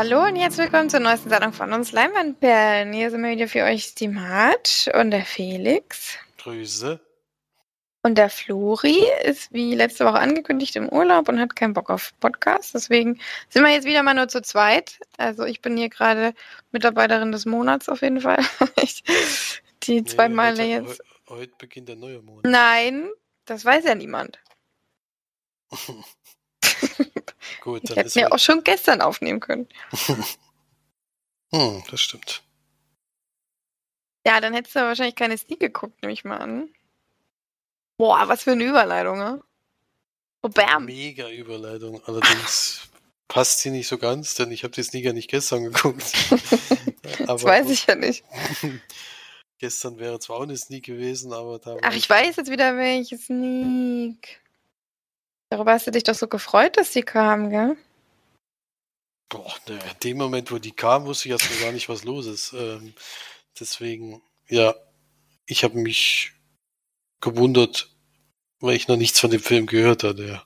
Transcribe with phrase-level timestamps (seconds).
[0.00, 2.92] Hallo und herzlich willkommen zur neuesten Sendung von uns Leinwandperlen.
[2.92, 6.18] Hier sind wir wieder für euch die Mart und der Felix.
[6.36, 7.00] Grüße.
[8.04, 12.12] Und der Flori ist wie letzte Woche angekündigt im Urlaub und hat keinen Bock auf
[12.20, 12.74] Podcast.
[12.74, 15.00] Deswegen sind wir jetzt wieder mal nur zu zweit.
[15.16, 16.32] Also ich bin hier gerade
[16.70, 18.38] Mitarbeiterin des Monats auf jeden Fall.
[19.82, 21.02] die zwei nee, Male jetzt.
[21.28, 22.44] Heute beginnt der neue Monat.
[22.44, 23.10] Nein,
[23.46, 24.38] das weiß ja niemand.
[27.60, 29.68] Gut, ich hätte mir auch schon gestern aufnehmen können.
[31.52, 32.42] hm, das stimmt.
[34.26, 36.68] Ja, dann hättest du wahrscheinlich keine Sneak geguckt, nehme ich mal an.
[37.96, 39.42] Boah, was für eine Überleitung, ne?
[40.42, 40.84] Oh, bam.
[40.84, 42.00] Mega Überleitung.
[42.04, 42.88] Allerdings
[43.28, 46.04] passt sie nicht so ganz, denn ich habe die Sneaker nicht gestern geguckt.
[47.26, 48.24] das weiß ich ja nicht.
[49.58, 51.76] gestern wäre zwar auch eine Sneak gewesen, aber da.
[51.82, 54.40] Ach, ich weiß jetzt wieder welche Sneak.
[55.50, 57.76] Darüber hast du dich doch so gefreut, dass die kamen, gell?
[59.30, 62.26] Boah, ne, in dem Moment, wo die kamen, wusste ich erstmal gar nicht, was los
[62.26, 62.52] ist.
[62.52, 62.94] Ähm,
[63.58, 64.74] deswegen, ja,
[65.46, 66.32] ich habe mich
[67.20, 67.90] gewundert,
[68.60, 70.42] weil ich noch nichts von dem Film gehört hatte.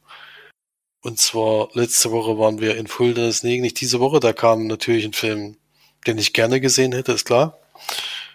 [1.00, 5.04] Und zwar letzte Woche waren wir in Fulda, nee, nicht diese Woche, da kam natürlich
[5.04, 5.56] ein Film,
[6.06, 7.58] den ich gerne gesehen hätte, ist klar.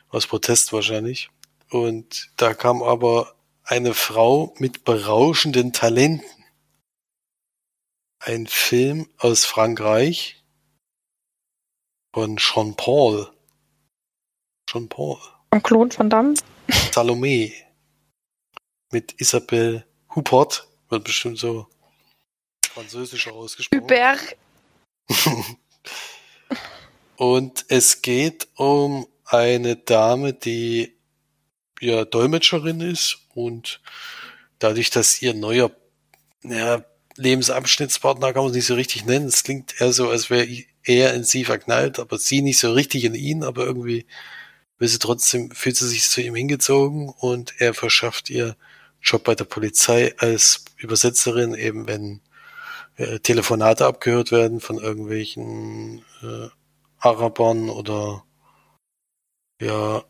[0.09, 1.29] Aus Protest wahrscheinlich.
[1.69, 6.36] Und da kam aber eine Frau mit berauschenden Talenten.
[8.19, 10.43] Ein Film aus Frankreich
[12.13, 13.31] von Jean Paul.
[14.69, 15.19] Jean Paul.
[15.53, 16.33] Von Claude Van Damme.
[16.91, 17.53] Salome
[18.91, 21.67] mit Isabelle Huppert, wird bestimmt so
[22.71, 23.83] französisch ausgesprochen.
[23.83, 24.37] Hubert.
[27.17, 30.95] Und es geht um eine Dame, die
[31.81, 33.81] ja Dolmetscherin ist und
[34.59, 35.71] dadurch, dass ihr neuer
[36.43, 36.83] ja,
[37.17, 39.27] Lebensabschnittspartner kann man es nicht so richtig nennen.
[39.27, 40.47] Es klingt eher so, als wäre
[40.83, 44.05] er in sie verknallt, aber sie nicht so richtig in ihn, aber irgendwie
[44.77, 48.55] will sie trotzdem, fühlt sie sich zu ihm hingezogen und er verschafft ihr
[49.01, 52.21] Job bei der Polizei als Übersetzerin, eben wenn
[52.97, 56.49] äh, Telefonate abgehört werden von irgendwelchen äh,
[56.99, 58.23] Arabern oder
[59.61, 60.03] ja,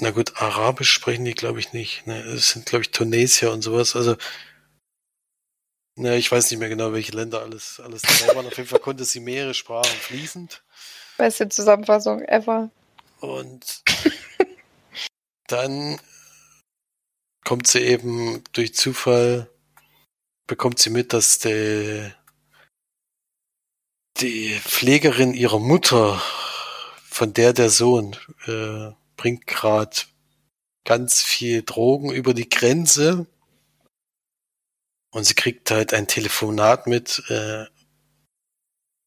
[0.00, 2.06] na gut, Arabisch sprechen die glaube ich nicht.
[2.06, 2.18] Ne?
[2.20, 3.96] Es sind glaube ich Tunesier und sowas.
[3.96, 4.16] Also
[6.00, 8.46] ne, ich weiß nicht mehr genau, welche Länder alles alles dabei waren.
[8.46, 10.62] Auf jeden Fall konnte sie mehrere Sprachen fließend.
[11.16, 12.70] Beste Zusammenfassung ever.
[13.20, 13.82] Und
[15.46, 16.00] dann
[17.44, 19.50] kommt sie eben durch Zufall,
[20.46, 22.10] bekommt sie mit, dass die,
[24.20, 26.22] die Pflegerin ihrer Mutter,
[27.04, 28.16] von der der Sohn,
[28.46, 29.96] äh, bringt gerade
[30.84, 33.26] ganz viel Drogen über die Grenze.
[35.12, 37.66] Und sie kriegt halt ein Telefonat mit, äh,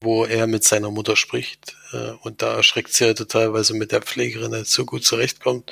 [0.04, 1.78] wo er mit seiner Mutter spricht.
[1.94, 5.06] Äh, und da erschreckt sie halt total, weil sie mit der Pflegerin halt so gut
[5.06, 5.72] zurechtkommt.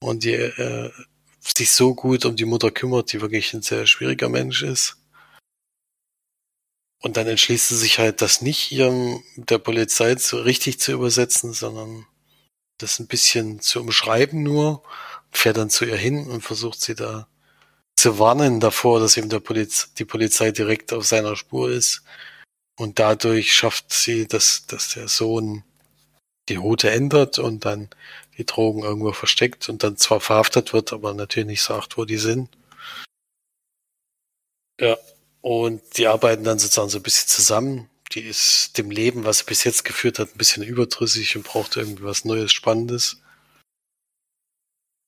[0.00, 0.90] Und die äh,
[1.40, 4.96] sich so gut um die Mutter kümmert, die wirklich ein sehr schwieriger Mensch ist.
[7.00, 11.52] Und dann entschließt sie sich halt, das nicht ihrem der Polizei so richtig zu übersetzen,
[11.52, 12.06] sondern
[12.78, 14.82] das ein bisschen zu umschreiben nur,
[15.30, 17.28] fährt dann zu ihr hin und versucht sie da
[17.98, 22.02] zu warnen davor, dass eben der Poliz die Polizei direkt auf seiner Spur ist.
[22.78, 25.64] Und dadurch schafft sie, dass, dass der Sohn
[26.48, 27.90] die Route ändert und dann
[28.38, 32.18] die Drogen irgendwo versteckt und dann zwar verhaftet wird, aber natürlich nicht sagt, wo die
[32.18, 32.48] sind.
[34.80, 34.96] Ja,
[35.40, 37.90] und die arbeiten dann sozusagen so ein bisschen zusammen.
[38.12, 41.76] Die ist dem Leben, was sie bis jetzt geführt hat, ein bisschen überdrüssig und braucht
[41.76, 43.20] irgendwie was Neues, Spannendes.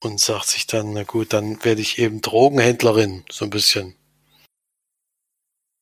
[0.03, 3.95] Und sagt sich dann, na gut, dann werde ich eben Drogenhändlerin, so ein bisschen.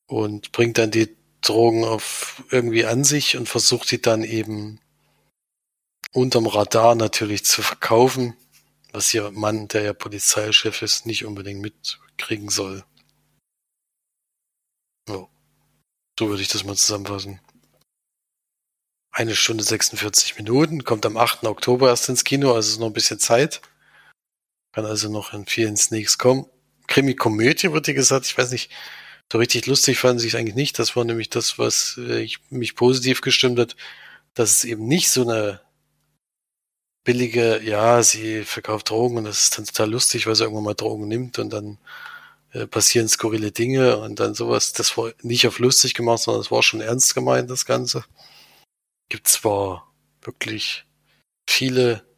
[0.07, 4.81] Und bringt dann die Drogen auf irgendwie an sich und versucht die dann eben
[6.11, 8.35] unterm Radar natürlich zu verkaufen,
[8.91, 12.83] was ihr Mann, der ja Polizeichef ist, nicht unbedingt mitkriegen soll.
[15.07, 15.29] So.
[16.17, 17.39] So würde ich das mal zusammenfassen.
[19.11, 21.45] Eine Stunde 46 Minuten, kommt am 8.
[21.45, 23.61] Oktober erst ins Kino, also ist noch ein bisschen Zeit.
[24.79, 26.45] Kann also noch in vielen Sneaks kommen.
[26.87, 28.71] Krimi-Komödie wird hier gesagt, ich weiß nicht,
[29.29, 30.79] so richtig lustig fanden sie es eigentlich nicht.
[30.79, 33.75] Das war nämlich das, was äh, ich, mich positiv gestimmt hat,
[34.35, 35.59] dass es eben nicht so eine
[37.03, 40.75] billige, ja, sie verkauft Drogen und das ist dann total lustig, weil sie irgendwann mal
[40.75, 41.77] Drogen nimmt und dann
[42.53, 44.71] äh, passieren skurrile Dinge und dann sowas.
[44.71, 48.05] Das war nicht auf lustig gemacht, sondern es war schon ernst gemeint, das Ganze.
[49.09, 49.91] Gibt zwar
[50.21, 50.85] wirklich
[51.49, 52.08] viele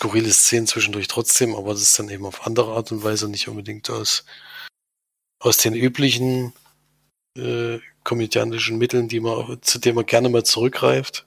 [0.00, 3.48] skurrile Szenen zwischendurch trotzdem, aber das ist dann eben auf andere Art und Weise nicht
[3.48, 4.24] unbedingt aus,
[5.40, 6.54] aus den üblichen
[7.36, 11.26] äh, komödiantischen Mitteln, die man, zu denen man gerne mal zurückgreift.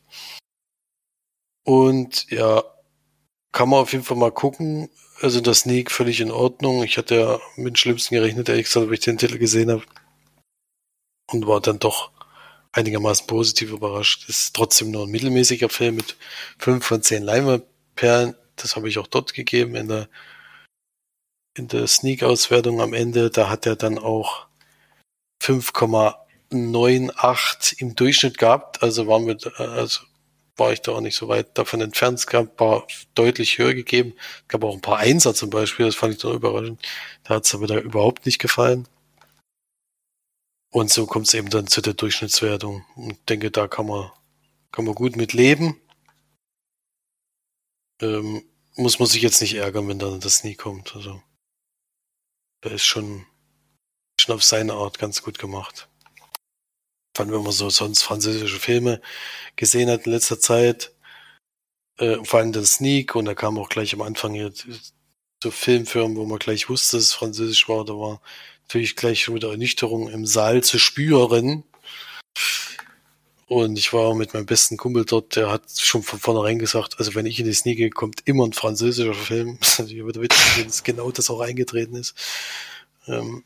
[1.64, 2.64] Und ja,
[3.52, 4.90] kann man auf jeden Fall mal gucken.
[5.22, 6.84] Also das Sneak völlig in Ordnung.
[6.84, 9.84] Ich hatte ja mit dem Schlimmsten gerechnet, ehrlich gesagt, wenn ich den Titel gesehen habe.
[11.32, 12.12] Und war dann doch
[12.72, 14.28] einigermaßen positiv überrascht.
[14.28, 16.18] Ist trotzdem nur ein mittelmäßiger Film mit
[16.58, 18.36] fünf von zehn Leinwandperlen.
[18.56, 20.10] Das habe ich auch dort gegeben in der,
[21.56, 23.30] in der Sneak-Auswertung am Ende.
[23.30, 24.48] Da hat er dann auch
[25.42, 28.84] 5,98 im Durchschnitt gehabt.
[28.84, 30.02] Also waren wir, also
[30.56, 32.20] war ich da auch nicht so weit davon entfernt.
[32.20, 34.14] Es gab ein paar deutlich höher gegeben.
[34.42, 36.82] Es gab auch ein paar Einser zum Beispiel, das fand ich dann überraschend.
[37.24, 38.88] Da hat es aber da überhaupt nicht gefallen.
[40.72, 42.84] Und so kommt es eben dann zu der Durchschnittswertung.
[42.96, 44.12] Und denke, da kann man,
[44.72, 45.80] kann man gut mit leben.
[48.04, 48.44] Ähm,
[48.76, 50.96] muss man sich jetzt nicht ärgern, wenn dann das nie kommt.
[50.96, 51.22] Also,
[52.62, 53.26] da ist schon,
[54.20, 55.88] schon auf seine Art ganz gut gemacht
[57.16, 59.02] fand, wenn man so sonst französische Filme
[59.56, 60.94] gesehen hat in letzter Zeit,
[61.98, 64.52] äh, vor allem den Sneak und da kam auch gleich am Anfang hier
[65.44, 68.22] so Filmfirmen, wo man gleich wusste, dass es französisch war, da war
[68.64, 71.64] natürlich gleich schon wieder Ernüchterung im Saal zu spüren.
[73.54, 77.14] Und ich war mit meinem besten Kumpel dort, der hat schon von vornherein gesagt, also
[77.14, 79.60] wenn ich in die Sneak gehe, kommt immer ein französischer Film.
[79.62, 82.16] Das ist wieder witzig, dass genau das auch eingetreten ist.
[83.06, 83.44] Ähm,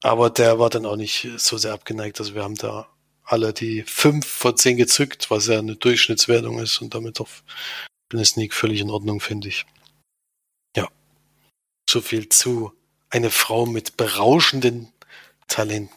[0.00, 2.20] aber der war dann auch nicht so sehr abgeneigt.
[2.20, 2.88] Also wir haben da
[3.24, 7.28] alle die fünf von zehn gezückt, was ja eine Durchschnittswertung ist und damit auch
[8.12, 9.66] eine Sneak völlig in Ordnung, finde ich.
[10.76, 10.88] Ja.
[11.88, 12.72] So viel zu
[13.08, 14.92] eine Frau mit berauschenden
[15.48, 15.96] Talenten.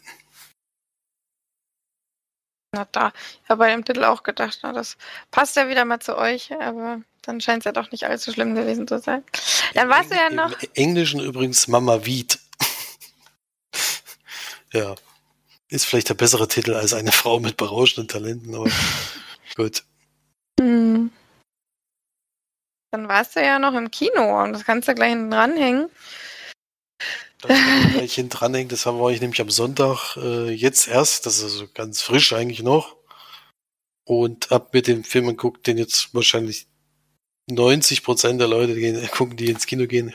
[2.74, 4.98] Na da, ich habe bei dem Titel auch gedacht, na, das
[5.30, 8.56] passt ja wieder mal zu euch, aber dann scheint es ja doch nicht allzu schlimm
[8.56, 9.24] gewesen zu sein.
[9.76, 10.60] Dann warst du ja noch.
[10.60, 12.40] Im Englischen übrigens Mama Wied.
[14.76, 14.96] Ja.
[15.70, 18.72] Ist vielleicht der bessere Titel als eine Frau mit berauschenden Talenten, aber
[19.56, 19.84] gut.
[20.60, 21.12] Hm.
[22.90, 25.92] Dann warst du ja noch im Kino und das kannst du gleich hinten dranhängen.
[27.48, 31.44] Das gleich hinten dranhängen, das war ich nämlich am Sonntag äh, jetzt erst, das ist
[31.44, 32.96] also ganz frisch eigentlich noch.
[34.06, 36.68] Und hab mir den Film geguckt, den jetzt wahrscheinlich
[37.50, 40.14] 90 Prozent der Leute gehen, gucken, die ins Kino gehen.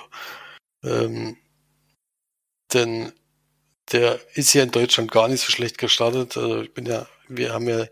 [0.84, 1.36] Ähm,
[2.72, 3.12] denn
[3.92, 6.36] der ist ja in Deutschland gar nicht so schlecht gestartet.
[6.36, 7.86] Also ich bin ja, wir haben ja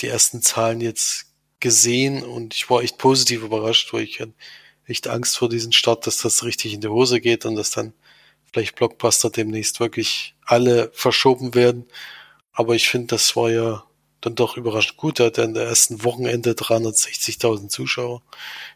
[0.00, 4.22] die ersten Zahlen jetzt gesehen und ich war echt positiv überrascht, weil ich
[4.86, 7.94] echt Angst vor diesem Start, dass das richtig in die Hose geht und dass dann
[8.52, 11.86] vielleicht Blockbuster demnächst wirklich alle verschoben werden.
[12.52, 13.84] Aber ich finde, das war ja
[14.20, 15.20] dann doch überraschend gut.
[15.20, 18.22] Er hatte in der ersten Wochenende 360.000 Zuschauer.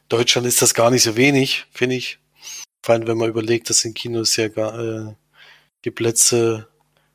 [0.03, 2.19] In Deutschland ist das gar nicht so wenig, finde ich.
[2.85, 5.15] Vor allem, wenn man überlegt, dass in Kinos ja gar, äh,
[5.85, 6.69] die Plätze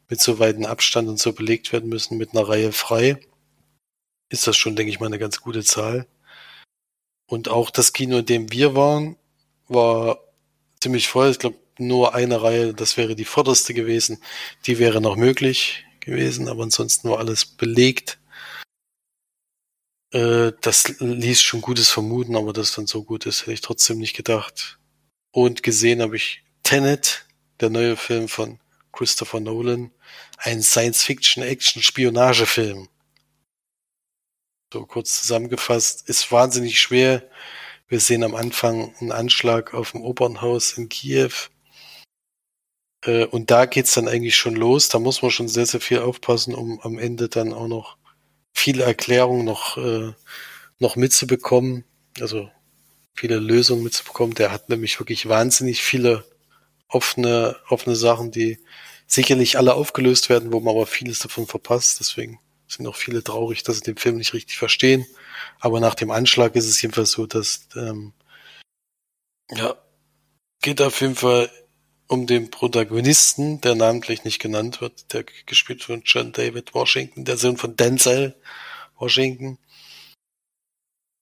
[0.09, 3.17] mit so weiten Abstand und so belegt werden müssen mit einer Reihe frei,
[4.29, 6.07] ist das schon, denke ich mal, eine ganz gute Zahl.
[7.27, 9.17] Und auch das Kino, in dem wir waren,
[9.67, 10.19] war
[10.81, 11.31] ziemlich voll.
[11.31, 14.21] Ich glaube, nur eine Reihe, das wäre die vorderste gewesen.
[14.65, 18.19] Die wäre noch möglich gewesen, aber ansonsten war alles belegt.
[20.11, 23.97] Äh, das ließ schon Gutes vermuten, aber dass dann so gut ist, hätte ich trotzdem
[23.97, 24.77] nicht gedacht.
[25.31, 27.25] Und gesehen habe ich Tenet,
[27.59, 28.59] der neue Film von
[28.91, 29.91] Christopher Nolan,
[30.37, 32.89] ein Science-Fiction-Action-Spionagefilm.
[34.73, 37.27] So kurz zusammengefasst, ist wahnsinnig schwer.
[37.87, 41.31] Wir sehen am Anfang einen Anschlag auf dem Opernhaus in Kiew.
[43.05, 44.89] Äh, und da geht's dann eigentlich schon los.
[44.89, 47.97] Da muss man schon sehr, sehr viel aufpassen, um am Ende dann auch noch
[48.53, 50.13] viele Erklärungen noch, äh,
[50.79, 51.85] noch mitzubekommen.
[52.19, 52.49] Also
[53.15, 54.35] viele Lösungen mitzubekommen.
[54.35, 56.25] Der hat nämlich wirklich wahnsinnig viele
[56.87, 58.59] offene, offene Sachen, die
[59.07, 61.99] sicherlich alle aufgelöst werden, wo man aber vieles davon verpasst.
[61.99, 65.05] Deswegen sind auch viele traurig, dass sie den Film nicht richtig verstehen.
[65.59, 68.13] Aber nach dem Anschlag ist es jedenfalls so, dass ähm,
[69.51, 69.75] ja
[70.61, 71.49] geht auf jeden Fall
[72.11, 77.37] um den Protagonisten, der namentlich nicht genannt wird, der gespielt von John David Washington, der
[77.37, 78.35] Sohn von Denzel
[78.97, 79.57] Washington,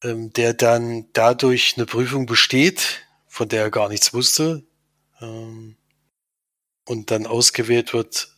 [0.04, 4.64] ähm, der dann dadurch eine Prüfung besteht, von der er gar nichts wusste,
[5.22, 5.78] ähm,
[6.88, 8.36] und dann ausgewählt wird,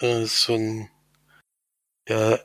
[0.00, 0.88] äh, so ein,
[2.08, 2.38] ja,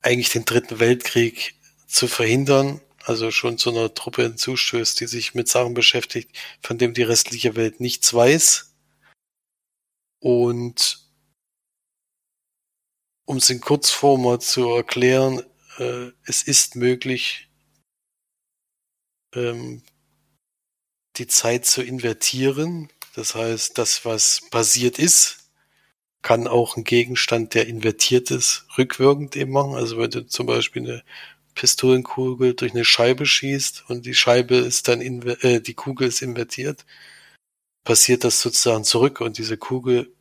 [0.00, 1.54] eigentlich den dritten Weltkrieg
[1.86, 6.94] zu verhindern, also schon zu einer Truppe hinzustößt, die sich mit Sachen beschäftigt, von dem
[6.94, 8.74] die restliche Welt nichts weiß.
[10.20, 11.02] Und
[13.24, 15.42] um es in Kurzform mal zu erklären,
[15.78, 17.48] äh, es ist möglich,
[19.34, 19.82] ähm,
[21.16, 22.88] die Zeit zu invertieren.
[23.14, 25.50] Das heißt, das, was passiert ist,
[26.22, 29.74] kann auch ein Gegenstand, der invertiert ist, rückwirkend eben machen.
[29.74, 31.04] Also wenn du zum Beispiel eine
[31.54, 36.84] Pistolenkugel durch eine Scheibe schießt und die Scheibe ist dann, äh, die Kugel ist invertiert,
[37.84, 40.14] passiert das sozusagen zurück und diese Kugel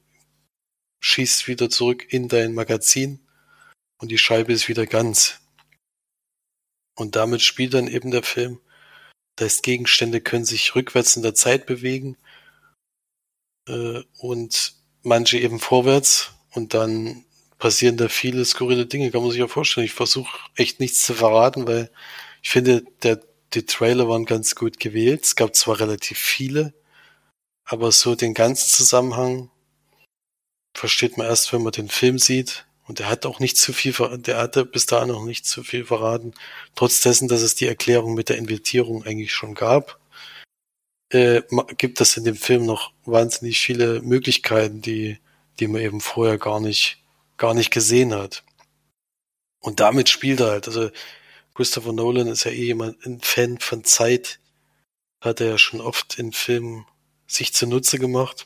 [1.02, 3.20] schießt wieder zurück in dein Magazin
[4.00, 5.40] und die Scheibe ist wieder ganz.
[6.96, 8.60] Und damit spielt dann eben der Film.
[9.36, 12.18] Das heißt, Gegenstände können sich rückwärts in der Zeit bewegen
[13.68, 17.26] äh, und manche eben vorwärts und dann
[17.62, 19.86] passieren da viele skurrile Dinge, kann man sich ja vorstellen.
[19.86, 21.92] Ich versuche echt nichts zu verraten, weil
[22.42, 23.22] ich finde, der,
[23.54, 25.24] die Trailer waren ganz gut gewählt.
[25.24, 26.74] Es gab zwar relativ viele,
[27.64, 29.52] aber so den ganzen Zusammenhang
[30.76, 32.66] versteht man erst, wenn man den Film sieht.
[32.88, 35.86] Und er hat auch nicht zu viel, der hatte bis dahin noch nicht zu viel
[35.86, 36.34] verraten.
[36.76, 40.00] Trotz dessen, dass es die Erklärung mit der Invertierung eigentlich schon gab,
[41.10, 41.44] äh,
[41.78, 45.20] gibt es in dem Film noch wahnsinnig viele Möglichkeiten, die,
[45.60, 47.01] die man eben vorher gar nicht,
[47.42, 48.44] gar nicht gesehen hat.
[49.62, 50.68] Und damit spielt er halt.
[50.68, 50.92] Also
[51.56, 54.40] Christopher Nolan ist ja eh jemand, ein Fan von Zeit.
[55.22, 56.86] Hat er ja schon oft in Filmen
[57.26, 58.46] sich zunutze gemacht.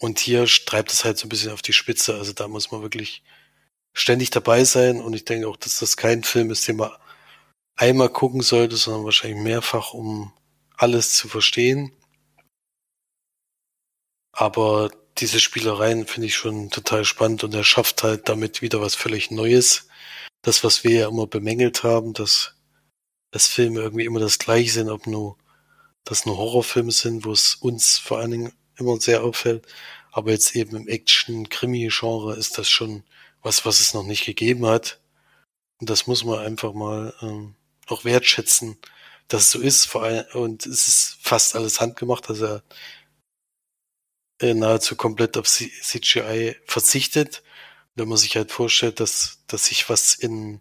[0.00, 2.14] Und hier treibt es halt so ein bisschen auf die Spitze.
[2.14, 3.22] Also da muss man wirklich
[3.92, 4.98] ständig dabei sein.
[4.98, 6.92] Und ich denke auch, dass das kein Film ist, den man
[7.76, 10.32] einmal gucken sollte, sondern wahrscheinlich mehrfach, um
[10.78, 11.92] alles zu verstehen.
[14.32, 14.90] Aber
[15.20, 19.30] diese Spielereien finde ich schon total spannend und er schafft halt damit wieder was völlig
[19.30, 19.88] Neues.
[20.42, 22.54] Das, was wir ja immer bemängelt haben, dass,
[23.30, 25.36] dass Filme irgendwie immer das gleiche sind, ob nur
[26.04, 29.66] das nur Horrorfilme sind, wo es uns vor allen Dingen immer sehr auffällt.
[30.12, 33.04] Aber jetzt eben im Action-Krimi-Genre ist das schon
[33.42, 35.00] was, was es noch nicht gegeben hat.
[35.80, 37.54] Und das muss man einfach mal ähm,
[37.86, 38.78] auch wertschätzen,
[39.28, 39.86] dass es so ist.
[39.86, 42.62] Vor allem, und es ist fast alles handgemacht, dass er
[44.40, 47.42] nahezu komplett auf CGI verzichtet.
[47.94, 50.60] Wenn man sich halt vorstellt, dass, dass sich was in,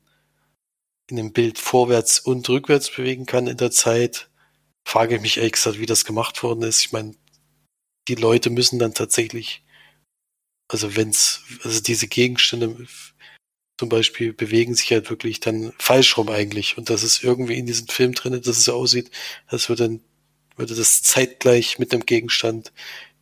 [1.09, 4.29] in dem Bild vorwärts und rückwärts bewegen kann in der Zeit,
[4.85, 6.81] frage ich mich ehrlich gesagt, wie das gemacht worden ist.
[6.81, 7.15] Ich meine,
[8.07, 9.63] die Leute müssen dann tatsächlich,
[10.69, 12.87] also wenn's, also diese Gegenstände
[13.79, 16.77] zum Beispiel bewegen sich halt wirklich dann falsch rum eigentlich.
[16.77, 19.11] Und das ist irgendwie in diesem Film drin, dass es so aussieht,
[19.47, 19.99] als würde
[20.57, 22.73] würde das zeitgleich mit dem Gegenstand,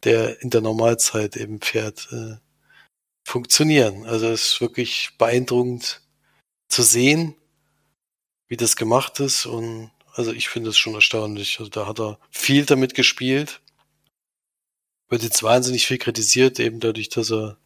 [0.05, 2.37] der in der Normalzeit eben fährt, äh,
[3.27, 4.05] funktionieren.
[4.05, 6.01] Also es ist wirklich beeindruckend
[6.69, 7.35] zu sehen,
[8.47, 11.59] wie das gemacht ist und also ich finde es schon erstaunlich.
[11.59, 13.61] Also da hat er viel damit gespielt.
[15.09, 17.57] Wird jetzt wahnsinnig viel kritisiert, eben dadurch, dass er,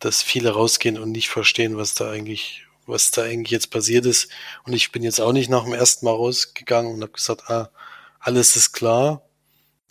[0.00, 4.30] dass viele rausgehen und nicht verstehen, was da eigentlich, was da eigentlich jetzt passiert ist.
[4.64, 7.70] Und ich bin jetzt auch nicht nach dem ersten Mal rausgegangen und habe gesagt, ah,
[8.18, 9.22] alles ist klar,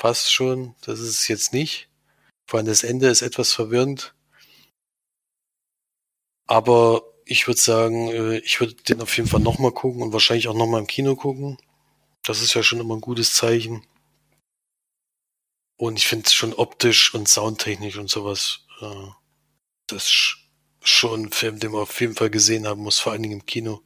[0.03, 1.87] passt schon, das ist es jetzt nicht.
[2.45, 4.13] Vor allem das Ende ist etwas verwirrend.
[6.45, 10.49] Aber ich würde sagen, äh, ich würde den auf jeden Fall nochmal gucken und wahrscheinlich
[10.49, 11.57] auch nochmal im Kino gucken.
[12.21, 13.87] Das ist ja schon immer ein gutes Zeichen.
[15.77, 19.07] Und ich finde es schon optisch und soundtechnisch und sowas, äh,
[19.87, 20.37] das ist
[20.81, 23.45] schon ein Film, den man auf jeden Fall gesehen haben muss, vor allen Dingen im
[23.45, 23.81] Kino.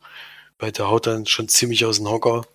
[0.57, 2.47] Weil der haut dann schon ziemlich aus dem Hocker.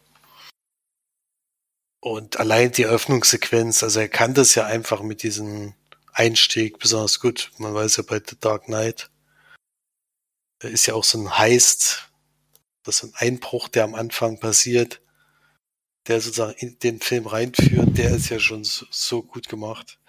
[2.04, 5.75] Und allein die Eröffnungssequenz, also er kann das ja einfach mit diesem
[6.12, 7.52] Einstieg besonders gut.
[7.59, 9.09] Man weiß ja bei The Dark Knight,
[10.64, 12.11] ist ja auch so ein Heist,
[12.82, 15.00] das ist ein Einbruch, der am Anfang passiert,
[16.09, 20.00] der sozusagen in den Film reinführt, der ist ja schon so, so gut gemacht.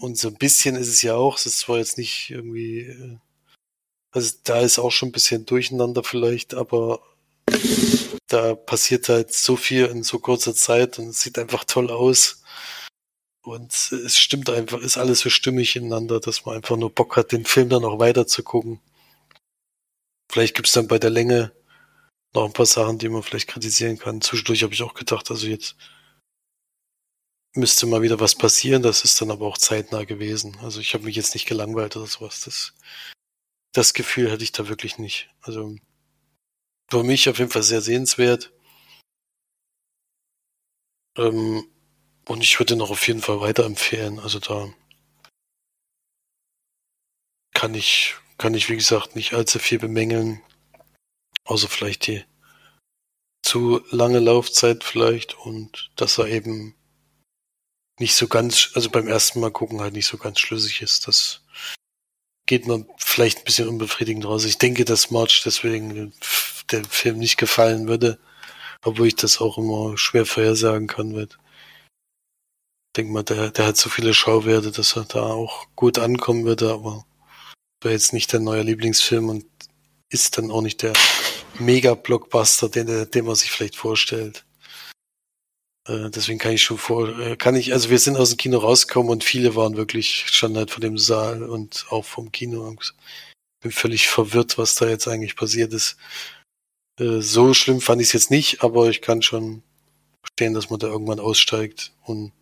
[0.00, 3.18] Und so ein bisschen ist es ja auch, es ist zwar jetzt nicht irgendwie, äh,
[4.10, 7.00] also da ist auch schon ein bisschen durcheinander vielleicht, aber
[8.28, 12.42] da passiert halt so viel in so kurzer Zeit und es sieht einfach toll aus.
[13.42, 17.32] Und es stimmt einfach, ist alles so stimmig ineinander, dass man einfach nur Bock hat,
[17.32, 18.80] den Film dann auch weiter zu gucken.
[20.30, 21.52] Vielleicht gibt's dann bei der Länge
[22.34, 24.20] noch ein paar Sachen, die man vielleicht kritisieren kann.
[24.20, 25.74] Zwischendurch habe ich auch gedacht, also jetzt
[27.56, 28.82] müsste mal wieder was passieren.
[28.82, 30.56] Das ist dann aber auch zeitnah gewesen.
[30.62, 32.42] Also ich habe mich jetzt nicht gelangweilt oder sowas.
[32.44, 32.74] Das,
[33.72, 35.30] das Gefühl hatte ich da wirklich nicht.
[35.40, 35.74] Also
[36.90, 38.52] für mich auf jeden Fall sehr sehenswert.
[41.16, 41.66] Ähm,
[42.26, 44.18] und ich würde noch auf jeden Fall weiterempfehlen.
[44.20, 44.72] Also da
[47.54, 50.40] kann ich kann ich, wie gesagt, nicht allzu viel bemängeln.
[51.44, 52.24] Außer vielleicht die
[53.42, 56.74] zu lange Laufzeit vielleicht und dass er eben
[57.98, 61.06] nicht so ganz, also beim ersten Mal gucken halt nicht so ganz schlüssig ist.
[61.06, 61.42] Das
[62.46, 64.44] geht mir vielleicht ein bisschen unbefriedigend raus.
[64.44, 66.14] Ich denke, dass March deswegen
[66.72, 68.18] der Film nicht gefallen würde,
[68.84, 71.38] obwohl ich das auch immer schwer vorhersagen kann wird.
[72.96, 76.72] denke mal, der, der hat so viele Schauwerte, dass er da auch gut ankommen würde,
[76.72, 77.04] aber
[77.82, 79.46] war jetzt nicht der neue Lieblingsfilm und
[80.10, 80.92] ist dann auch nicht der
[81.58, 84.44] Mega-Blockbuster, den, den man sich vielleicht vorstellt.
[85.88, 88.58] Äh, deswegen kann ich schon vor, äh, kann ich, also wir sind aus dem Kino
[88.58, 92.62] rausgekommen und viele waren wirklich schon halt vor dem Saal und auch vom Kino.
[92.66, 92.94] Und
[93.60, 95.96] bin völlig verwirrt, was da jetzt eigentlich passiert ist.
[96.98, 99.62] Äh, so schlimm fand ich es jetzt nicht, aber ich kann schon
[100.22, 102.32] verstehen, dass man da irgendwann aussteigt und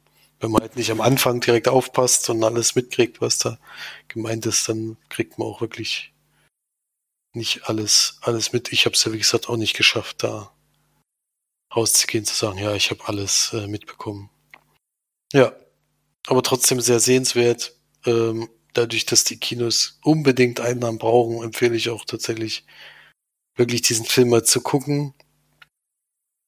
[0.40, 3.58] wenn man halt nicht am Anfang direkt aufpasst und alles mitkriegt, was da
[4.06, 6.12] gemeint ist, dann kriegt man auch wirklich
[7.34, 8.72] nicht alles, alles mit.
[8.72, 10.52] Ich habe es ja, wie gesagt, auch nicht geschafft, da
[11.74, 14.30] rauszugehen, zu sagen, ja, ich habe alles äh, mitbekommen.
[15.32, 15.54] Ja,
[16.26, 17.74] aber trotzdem sehr sehenswert.
[18.06, 22.64] Ähm, dadurch, dass die Kinos unbedingt Einnahmen brauchen, empfehle ich auch tatsächlich,
[23.58, 25.14] wirklich diesen Film mal zu gucken,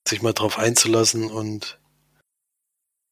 [0.08, 1.78] sich mal drauf einzulassen und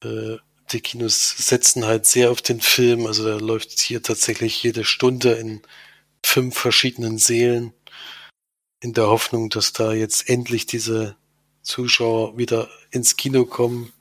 [0.05, 0.37] äh,
[0.73, 3.07] die Kinos setzen halt sehr auf den Film.
[3.07, 5.63] Also da läuft hier tatsächlich jede Stunde in
[6.25, 7.73] fünf verschiedenen Seelen
[8.81, 11.17] in der Hoffnung, dass da jetzt endlich diese
[11.63, 13.93] Zuschauer wieder ins Kino kommen.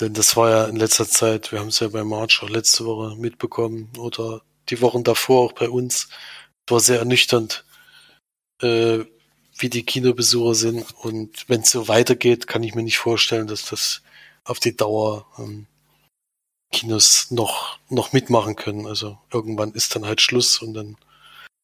[0.00, 2.84] Denn das war ja in letzter Zeit, wir haben es ja bei March auch letzte
[2.84, 6.08] Woche mitbekommen oder die Wochen davor auch bei uns.
[6.68, 7.64] War sehr ernüchternd,
[8.62, 9.04] äh,
[9.58, 10.86] wie die Kinobesucher sind.
[10.98, 14.02] Und wenn es so weitergeht, kann ich mir nicht vorstellen, dass das
[14.44, 15.66] auf die Dauer ähm,
[16.70, 18.86] Kinos noch, noch mitmachen können.
[18.86, 20.96] Also irgendwann ist dann halt Schluss und dann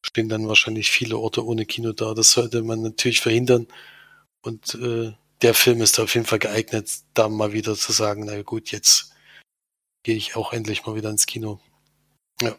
[0.05, 2.13] stehen dann wahrscheinlich viele Orte ohne Kino da.
[2.13, 3.67] Das sollte man natürlich verhindern.
[4.41, 8.41] Und äh, der Film ist auf jeden Fall geeignet, da mal wieder zu sagen, na
[8.41, 9.11] gut, jetzt
[10.03, 11.59] gehe ich auch endlich mal wieder ins Kino.
[12.41, 12.55] Ja.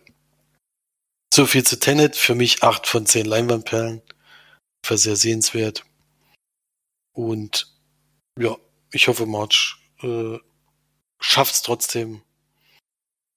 [1.32, 2.16] So viel zu Tenet.
[2.16, 4.02] Für mich acht von zehn Leinwandperlen.
[4.88, 5.84] War sehr sehenswert.
[7.12, 7.66] Und
[8.38, 8.56] ja,
[8.92, 10.38] ich hoffe, March äh,
[11.18, 12.22] schafft es trotzdem,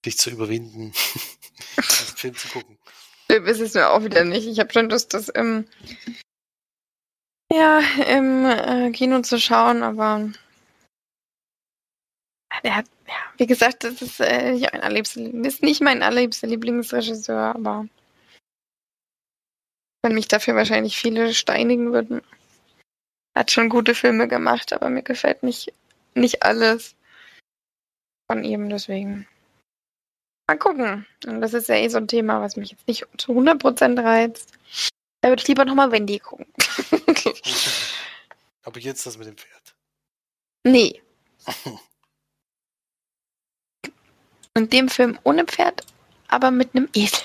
[0.05, 0.93] dich zu überwinden,
[1.77, 2.77] den Film zu gucken.
[3.25, 4.47] Schlimm ist es mir auch wieder nicht.
[4.47, 5.65] Ich habe schon Lust, das im,
[7.51, 10.31] ja, im äh, Kino zu schauen, aber
[12.63, 17.55] der hat, ja, wie gesagt, das ist, äh, nicht mein ist nicht mein allerliebster Lieblingsregisseur,
[17.55, 17.87] aber
[20.01, 22.21] wenn mich dafür wahrscheinlich viele steinigen würden.
[23.37, 25.73] Hat schon gute Filme gemacht, aber mir gefällt nicht,
[26.13, 26.95] nicht alles
[28.29, 29.27] von ihm, deswegen.
[30.47, 31.05] Mal gucken.
[31.25, 34.57] Und das ist ja eh so ein Thema, was mich jetzt nicht zu 100% reizt.
[35.21, 36.47] Da würde ich lieber nochmal Wendy gucken.
[38.63, 39.75] Aber jetzt das mit dem Pferd.
[40.65, 41.01] Nee.
[44.55, 45.85] Und dem Film ohne Pferd,
[46.27, 47.23] aber mit einem Esel.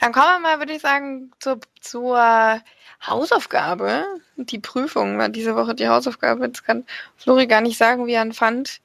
[0.00, 2.60] Dann kommen wir mal, würde ich sagen, zur, zur
[3.06, 4.04] Hausaufgabe.
[4.36, 6.46] Die Prüfung war diese Woche die Hausaufgabe.
[6.46, 6.84] Jetzt kann
[7.16, 8.80] Flori gar nicht sagen, wie er ihn fand.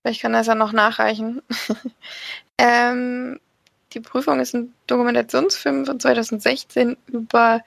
[0.00, 1.42] Vielleicht kann er es ja noch nachreichen.
[2.58, 3.40] ähm,
[3.92, 7.62] die Prüfung ist ein Dokumentationsfilm von 2016 über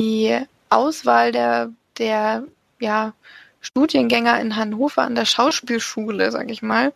[0.00, 0.38] die
[0.70, 2.44] Auswahl der, der
[2.80, 3.12] ja,
[3.60, 6.92] Studiengänger in Hannover an der Schauspielschule, sag ich mal,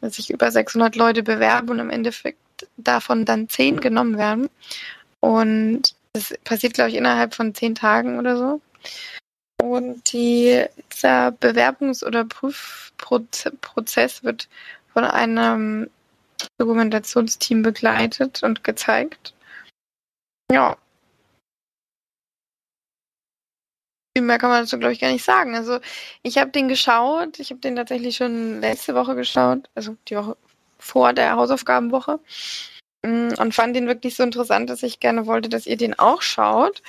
[0.00, 2.38] dass sich über 600 Leute bewerben und im Endeffekt
[2.76, 4.48] davon dann 10 genommen werden.
[5.20, 8.60] Und das passiert, glaube ich, innerhalb von 10 Tagen oder so.
[9.60, 14.48] Und die, dieser Bewerbungs- oder Prüfprozess wird
[14.92, 15.90] von einem
[16.58, 19.34] Dokumentationsteam begleitet und gezeigt.
[20.50, 20.76] Ja.
[24.16, 25.54] Viel mehr kann man dazu, glaube ich, gar nicht sagen.
[25.54, 25.80] Also,
[26.22, 27.38] ich habe den geschaut.
[27.38, 30.36] Ich habe den tatsächlich schon letzte Woche geschaut, also die Woche
[30.78, 32.20] vor der Hausaufgabenwoche.
[33.04, 36.22] Mm, und fand den wirklich so interessant, dass ich gerne wollte, dass ihr den auch
[36.22, 36.82] schaut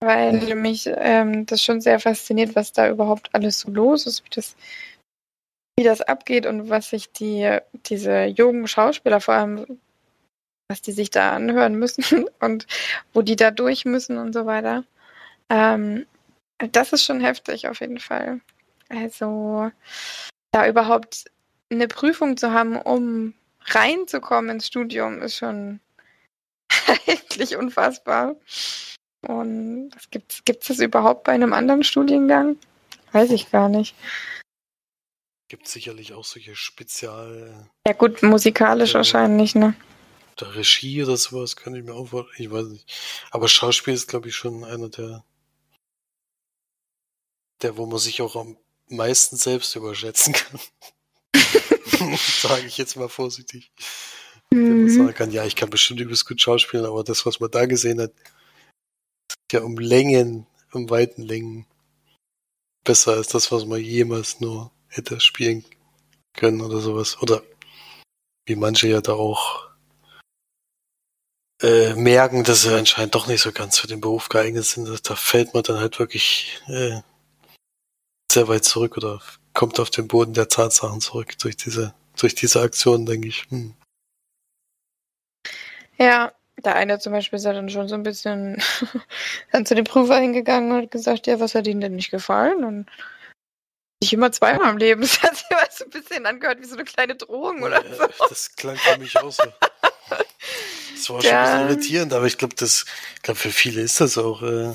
[0.00, 4.30] weil mich ähm, das schon sehr fasziniert, was da überhaupt alles so los ist, wie
[4.30, 4.56] das,
[5.78, 9.78] wie das abgeht und was sich die, diese jungen Schauspieler vor allem,
[10.68, 12.66] was die sich da anhören müssen und
[13.12, 14.84] wo die da durch müssen und so weiter.
[15.50, 16.06] Ähm,
[16.72, 18.40] das ist schon heftig auf jeden Fall.
[18.88, 19.70] Also
[20.52, 21.30] da überhaupt
[21.70, 23.34] eine Prüfung zu haben, um
[23.66, 25.80] reinzukommen ins Studium, ist schon
[27.06, 28.36] eigentlich unfassbar.
[29.26, 32.56] Und gibt es das überhaupt bei einem anderen Studiengang?
[33.12, 33.94] Weiß ich gar nicht.
[35.48, 37.68] Gibt sicherlich auch solche Spezial.
[37.86, 39.74] Ja gut, musikalisch äh, wahrscheinlich, ne?
[40.38, 42.36] Der Regie oder sowas kann ich mir auch vorstellen.
[42.38, 43.26] Ich weiß nicht.
[43.30, 45.24] Aber Schauspiel ist, glaube ich, schon einer der,
[47.62, 48.56] der, wo man sich auch am
[48.88, 50.60] meisten selbst überschätzen kann.
[52.42, 53.70] Sage ich jetzt mal vorsichtig.
[54.52, 54.86] Mhm.
[54.86, 57.66] Der sagen kann, ja, ich kann bestimmt übelst gut schauspielen, aber das, was man da
[57.66, 58.12] gesehen hat,
[59.52, 61.66] ja um Längen, um weiten Längen
[62.84, 65.64] besser als das, was man jemals nur hätte spielen
[66.34, 67.20] können oder sowas.
[67.20, 67.42] Oder
[68.46, 69.68] wie manche ja da auch
[71.62, 74.88] äh, merken, dass sie anscheinend doch nicht so ganz für den Beruf geeignet sind.
[75.08, 77.00] Da fällt man dann halt wirklich äh,
[78.32, 79.20] sehr weit zurück oder
[79.60, 83.44] kommt auf den Boden der Tatsachen zurück durch diese, durch diese Aktion, denke ich.
[83.50, 83.74] Hm.
[85.98, 86.32] Ja,
[86.64, 88.62] der eine zum Beispiel ist ja dann schon so ein bisschen
[89.52, 92.64] dann zu dem Prüfer hingegangen und hat gesagt, ja, was hat Ihnen denn nicht gefallen?
[92.64, 92.86] Und
[94.02, 95.02] ich immer zweimal im Leben.
[95.06, 98.06] Das hat sich immer so ein bisschen angehört wie so eine kleine Drohung oder so.
[98.30, 99.44] Das klang für mich auch so.
[100.08, 101.42] Das war schon ja.
[101.42, 104.72] ein bisschen irritierend, aber ich glaube, das, ich glaube, für viele ist das auch, äh,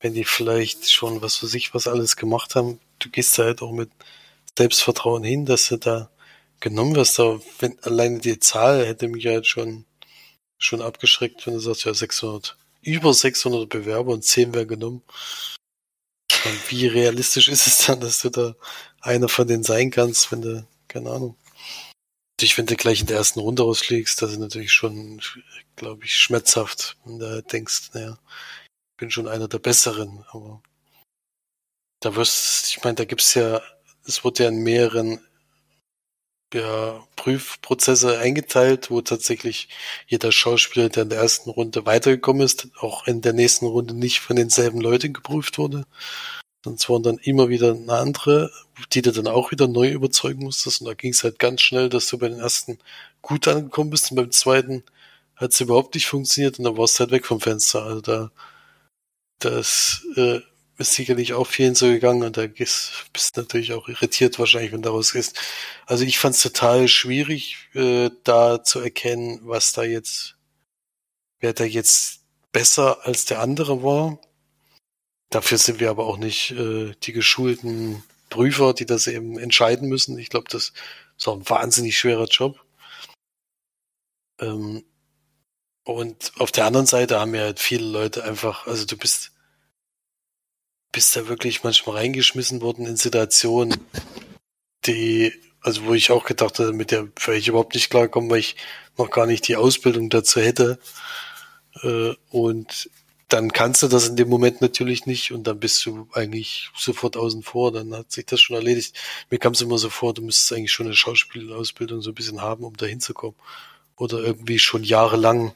[0.00, 2.80] wenn die vielleicht schon was für sich was alles gemacht haben.
[2.98, 3.90] Du gehst da halt auch mit
[4.56, 6.10] Selbstvertrauen hin, dass du da
[6.60, 7.20] genommen wirst.
[7.20, 9.84] Aber wenn alleine die Zahl hätte mich halt schon,
[10.58, 15.02] schon abgeschreckt, wenn du sagst, ja, 600, über 600 Bewerber und 10 werden genommen.
[16.44, 18.54] Und wie realistisch ist es dann, dass du da
[19.00, 21.36] einer von denen sein kannst, wenn du, keine Ahnung,
[22.40, 25.20] dich, wenn du gleich in der ersten Runde rausfliegst, das ist natürlich schon,
[25.76, 28.18] glaube ich, schmerzhaft, wenn du denkst, naja,
[28.92, 30.62] ich bin schon einer der Besseren, aber
[32.00, 33.60] da wirst, ich meine, da gibt's ja,
[34.06, 35.20] es wurde ja in mehreren
[36.54, 39.68] ja, Prüfprozesse eingeteilt, wo tatsächlich
[40.06, 44.20] jeder Schauspieler, der in der ersten Runde weitergekommen ist, auch in der nächsten Runde nicht
[44.20, 45.84] von denselben Leuten geprüft wurde.
[46.64, 48.50] Sonst waren dann immer wieder eine andere,
[48.92, 50.80] die du dann auch wieder neu überzeugen musstest.
[50.80, 52.78] Und da ging es halt ganz schnell, dass du bei den ersten
[53.22, 54.84] gut angekommen bist und beim zweiten
[55.36, 57.84] hat es überhaupt nicht funktioniert und dann warst du halt weg vom Fenster.
[57.84, 58.30] Also da,
[59.40, 60.40] das äh,
[60.78, 64.82] ist sicherlich auch vielen so gegangen und da bist, bist natürlich auch irritiert wahrscheinlich, wenn
[64.82, 65.38] du rausgehst.
[65.86, 70.36] Also ich fand es total schwierig, äh, da zu erkennen, was da jetzt,
[71.40, 72.20] wer da jetzt
[72.52, 74.20] besser als der andere war.
[75.30, 80.18] Dafür sind wir aber auch nicht äh, die geschulten Prüfer, die das eben entscheiden müssen.
[80.18, 80.72] Ich glaube, das
[81.16, 82.64] ist auch ein wahnsinnig schwerer Job.
[84.40, 84.84] Ähm,
[85.84, 89.32] und auf der anderen Seite haben ja halt viele Leute einfach, also du bist,
[90.92, 93.76] bist da wirklich manchmal reingeschmissen worden in Situationen,
[94.86, 98.40] die, also wo ich auch gedacht habe, mit der wäre ich überhaupt nicht klarkommen, weil
[98.40, 98.56] ich
[98.96, 100.78] noch gar nicht die Ausbildung dazu hätte.
[101.82, 102.90] Äh, und
[103.28, 107.16] dann kannst du das in dem Moment natürlich nicht und dann bist du eigentlich sofort
[107.16, 108.96] außen vor, dann hat sich das schon erledigt.
[109.30, 112.40] Mir kam es immer so vor, du müsstest eigentlich schon eine Schauspielausbildung so ein bisschen
[112.40, 113.36] haben, um da hinzukommen.
[113.96, 115.52] Oder irgendwie schon jahrelang,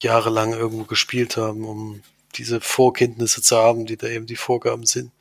[0.00, 2.02] jahrelang irgendwo gespielt haben, um
[2.36, 5.12] diese Vorkenntnisse zu haben, die da eben die Vorgaben sind.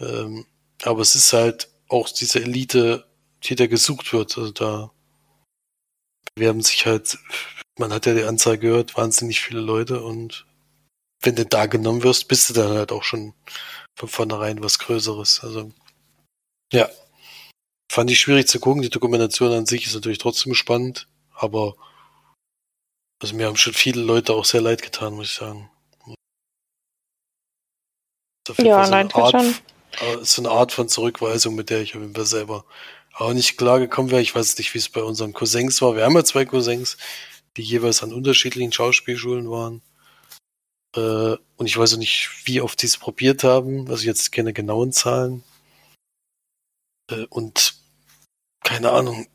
[0.00, 0.46] Ähm,
[0.82, 3.06] aber es ist halt auch diese Elite,
[3.44, 4.36] die da gesucht wird.
[4.38, 4.90] Also da
[6.34, 7.18] bewerben sich halt
[7.78, 10.46] man hat ja die Anzahl gehört, wahnsinnig viele Leute und
[11.20, 13.34] wenn du da genommen wirst, bist du dann halt auch schon
[13.98, 15.40] von vornherein was Größeres.
[15.42, 15.72] Also,
[16.72, 16.88] ja.
[17.90, 18.82] Fand ich schwierig zu gucken.
[18.82, 21.76] Die Dokumentation an sich ist natürlich trotzdem spannend, aber
[23.22, 25.70] also mir haben schon viele Leute auch sehr leid getan, muss ich sagen.
[28.58, 29.54] Ja, so leid Art, schon.
[30.00, 32.64] Äh, so eine Art von Zurückweisung, mit der ich auf jeden Fall selber
[33.14, 34.20] auch nicht klar gekommen wäre.
[34.20, 35.96] Ich weiß nicht, wie es bei unseren Cousins war.
[35.96, 36.96] Wir haben ja zwei Cousins,
[37.56, 39.82] die jeweils an unterschiedlichen Schauspielschulen waren.
[40.94, 44.52] Äh, und ich weiß auch nicht, wie oft die es probiert haben, also jetzt keine
[44.52, 45.42] genauen Zahlen.
[47.10, 47.74] Äh, und
[48.62, 49.26] keine Ahnung,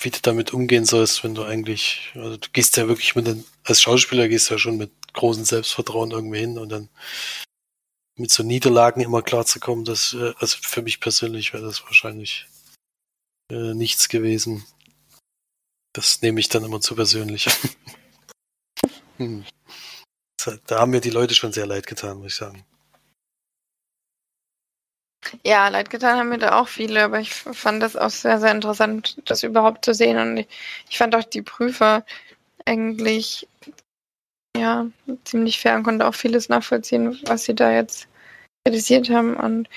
[0.00, 3.44] wie du damit umgehen sollst, wenn du eigentlich, also du gehst ja wirklich mit den,
[3.64, 6.88] als Schauspieler gehst du ja schon mit großem Selbstvertrauen irgendwie hin und dann
[8.16, 11.84] mit so Niederlagen immer klar zu kommen, das, äh, also für mich persönlich wäre das
[11.84, 12.46] wahrscheinlich
[13.50, 14.64] äh, nichts gewesen.
[15.92, 17.46] Das nehme ich dann immer zu persönlich.
[19.18, 19.44] hm.
[20.66, 22.64] Da haben mir die Leute schon sehr leid getan, muss ich sagen.
[25.42, 28.52] Ja, leid getan haben mir da auch viele, aber ich fand das auch sehr, sehr
[28.52, 30.18] interessant, das überhaupt zu sehen.
[30.18, 30.48] Und ich,
[30.90, 32.04] ich fand auch die Prüfer
[32.66, 33.48] eigentlich
[34.56, 34.86] ja
[35.24, 38.08] ziemlich fair und konnte auch vieles nachvollziehen, was sie da jetzt
[38.64, 39.36] kritisiert haben.
[39.36, 39.68] Und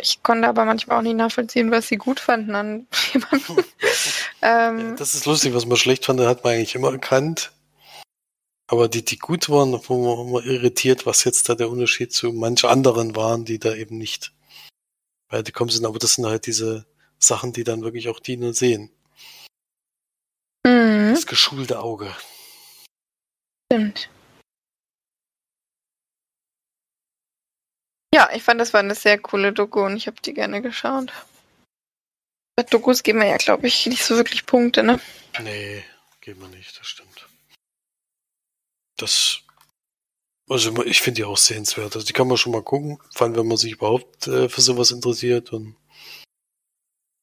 [0.00, 3.64] ich konnte aber manchmal auch nicht nachvollziehen, was sie gut fanden an jemandem.
[4.42, 7.52] ähm, das ist lustig, was man schlecht fand, hat man eigentlich immer erkannt.
[8.70, 12.32] Aber die, die gut waren, wo man immer irritiert, was jetzt da der Unterschied zu
[12.32, 14.32] manch anderen waren, die da eben nicht
[15.30, 15.86] weitergekommen sind.
[15.86, 16.86] Aber das sind halt diese
[17.18, 18.90] Sachen, die dann wirklich auch die nur sehen.
[20.66, 21.14] Mhm.
[21.14, 22.14] Das geschulte Auge.
[23.72, 24.10] Stimmt.
[28.14, 31.12] Ja, ich fand, das war eine sehr coole Doku und ich habe die gerne geschaut.
[32.56, 35.00] Bei Dokus geben wir ja, glaube ich, nicht so wirklich Punkte, ne?
[35.40, 35.84] Nee,
[36.20, 37.28] geben wir nicht, das stimmt.
[38.96, 39.40] Das,
[40.48, 41.94] also ich finde die auch sehenswert.
[41.94, 44.60] Also die kann man schon mal gucken, vor allem wenn man sich überhaupt äh, für
[44.60, 45.76] sowas interessiert und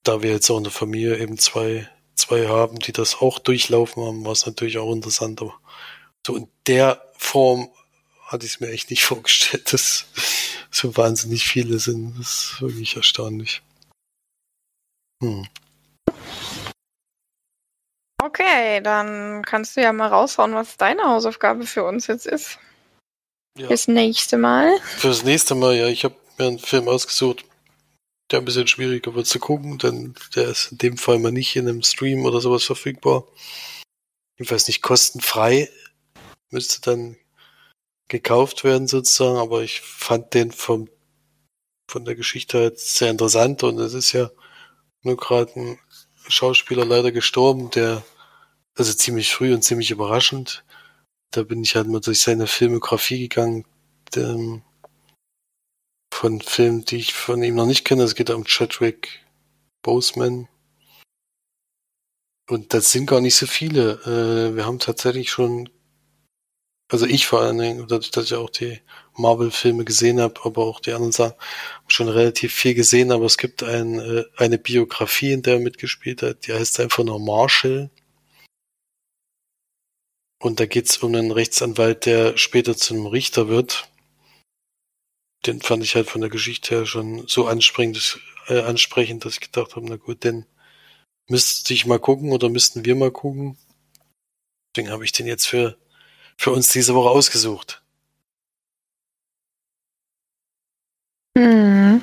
[0.03, 4.05] da wir jetzt auch in der Familie eben zwei, zwei haben, die das auch durchlaufen
[4.05, 5.41] haben, war es natürlich auch interessant.
[5.41, 5.59] Aber
[6.25, 7.69] so in der Form
[8.27, 10.05] hatte ich es mir echt nicht vorgestellt, dass
[10.81, 12.19] so wahnsinnig viele sind.
[12.19, 13.61] Das ist wirklich erstaunlich.
[15.23, 15.47] Hm.
[18.21, 22.59] Okay, dann kannst du ja mal raushauen, was deine Hausaufgabe für uns jetzt ist.
[23.57, 23.67] Ja.
[23.67, 24.77] Fürs nächste Mal.
[24.81, 25.87] Fürs nächste Mal, ja.
[25.87, 27.45] Ich habe mir einen Film ausgesucht,
[28.31, 31.55] der ein bisschen schwieriger wird zu gucken, denn der ist in dem Fall mal nicht
[31.55, 33.25] in einem Stream oder sowas verfügbar.
[34.37, 35.69] Jedenfalls nicht kostenfrei.
[36.51, 37.15] Müsste dann
[38.07, 40.89] gekauft werden sozusagen, aber ich fand den vom,
[41.89, 44.29] von der Geschichte halt sehr interessant und es ist ja
[45.01, 45.79] nur gerade ein
[46.27, 48.03] Schauspieler leider gestorben, der,
[48.75, 50.63] also ziemlich früh und ziemlich überraschend.
[51.31, 53.65] Da bin ich halt mal durch seine Filmografie gegangen,
[54.15, 54.63] dem,
[56.13, 58.03] von Filmen, die ich von ihm noch nicht kenne.
[58.03, 59.25] Es geht um Chadwick
[59.83, 60.47] Boseman.
[62.49, 63.93] Und das sind gar nicht so viele.
[64.05, 65.69] Äh, wir haben tatsächlich schon
[66.91, 68.79] also ich vor allen Dingen, dadurch, dass ich auch die
[69.17, 71.35] Marvel-Filme gesehen habe, aber auch die anderen Sachen,
[71.87, 76.21] schon relativ viel gesehen, aber es gibt ein, äh, eine Biografie, in der er mitgespielt
[76.21, 77.89] hat, die heißt einfach nur Marshall.
[80.41, 83.89] Und da geht's um einen Rechtsanwalt, der später zu einem Richter wird.
[85.45, 89.41] Den fand ich halt von der Geschichte her schon so ansprechend, äh, ansprechend dass ich
[89.41, 90.45] gedacht habe, na gut, den
[91.29, 93.57] müsste ich mal gucken oder müssten wir mal gucken.
[94.75, 95.77] Deswegen habe ich den jetzt für
[96.37, 97.81] für uns diese Woche ausgesucht.
[101.37, 102.01] Mhm.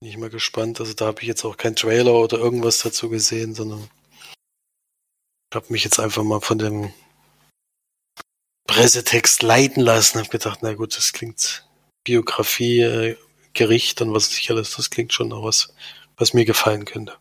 [0.00, 0.80] Bin ich mal gespannt.
[0.80, 3.88] Also da habe ich jetzt auch keinen Trailer oder irgendwas dazu gesehen, sondern
[5.54, 6.92] habe mich jetzt einfach mal von dem
[8.66, 10.18] Pressetext leiten lassen.
[10.18, 11.66] Habe gedacht, na gut, das klingt
[12.04, 13.16] Biografie, äh,
[13.52, 14.76] Gericht und was nicht alles.
[14.76, 15.74] Das klingt schon noch was,
[16.16, 17.16] was mir gefallen könnte.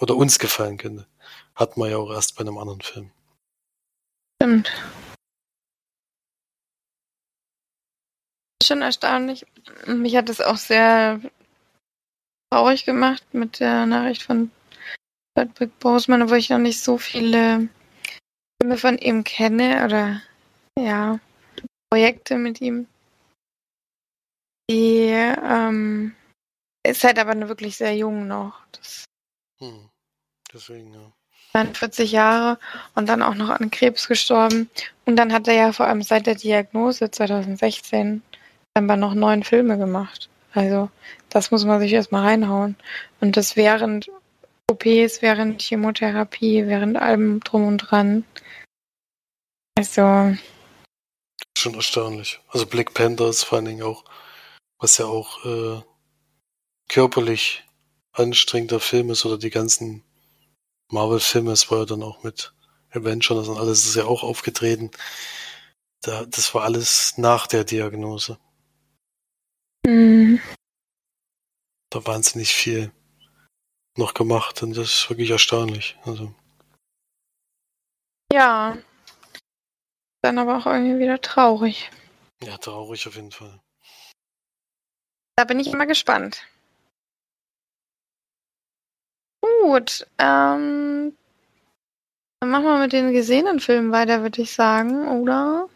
[0.00, 1.06] Oder uns gefallen könnte.
[1.54, 3.10] Hat man ja auch erst bei einem anderen Film.
[4.40, 4.72] Stimmt.
[8.62, 9.46] Schon erstaunlich.
[9.86, 11.20] Mich hat es auch sehr
[12.52, 14.50] traurig gemacht mit der Nachricht von
[15.36, 17.68] Chadwick Boseman, obwohl ich noch nicht so viele
[18.60, 20.22] Filme von ihm kenne oder
[20.78, 21.20] ja,
[21.90, 22.88] Projekte mit ihm.
[24.70, 26.16] Die ähm,
[26.84, 28.66] ist halt aber wirklich sehr jung noch.
[28.72, 29.04] Das
[29.60, 29.90] hm.
[30.52, 31.12] Deswegen, ja.
[31.56, 32.58] 42 Jahre
[32.94, 34.68] und dann auch noch an Krebs gestorben.
[35.06, 38.22] Und dann hat er ja vor allem seit der Diagnose 2016
[38.76, 40.28] scheinbar noch neun Filme gemacht.
[40.52, 40.90] Also
[41.30, 42.76] das muss man sich erstmal reinhauen.
[43.20, 44.10] Und das während
[44.70, 48.24] OPs, während Chemotherapie, während allem drum und dran.
[49.78, 50.36] Also.
[51.56, 52.40] Schon erstaunlich.
[52.48, 54.04] Also Black Panther ist vor allen Dingen auch,
[54.78, 55.82] was ja auch äh,
[56.88, 57.64] körperlich
[58.12, 60.02] anstrengender Film ist oder die ganzen
[60.90, 62.54] Marvel-Filme, es war ja dann auch mit
[62.90, 64.90] Avengers und alles ist ja auch aufgetreten.
[66.02, 68.38] Da, das war alles nach der Diagnose.
[69.86, 70.40] Mhm.
[71.90, 72.92] Da wahnsinnig viel
[73.96, 75.96] noch gemacht und das ist wirklich erstaunlich.
[76.04, 76.34] Also.
[78.32, 78.76] Ja.
[80.22, 81.90] Dann aber auch irgendwie wieder traurig.
[82.42, 83.60] Ja, traurig auf jeden Fall.
[85.36, 86.46] Da bin ich immer gespannt.
[89.40, 91.16] Gut, ähm,
[92.40, 95.68] dann machen wir mit den gesehenen Filmen weiter, würde ich sagen, oder?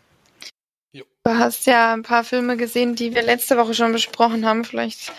[0.92, 1.04] Jo.
[1.24, 4.64] Du hast ja ein paar Filme gesehen, die wir letzte Woche schon besprochen haben.
[4.64, 5.12] Vielleicht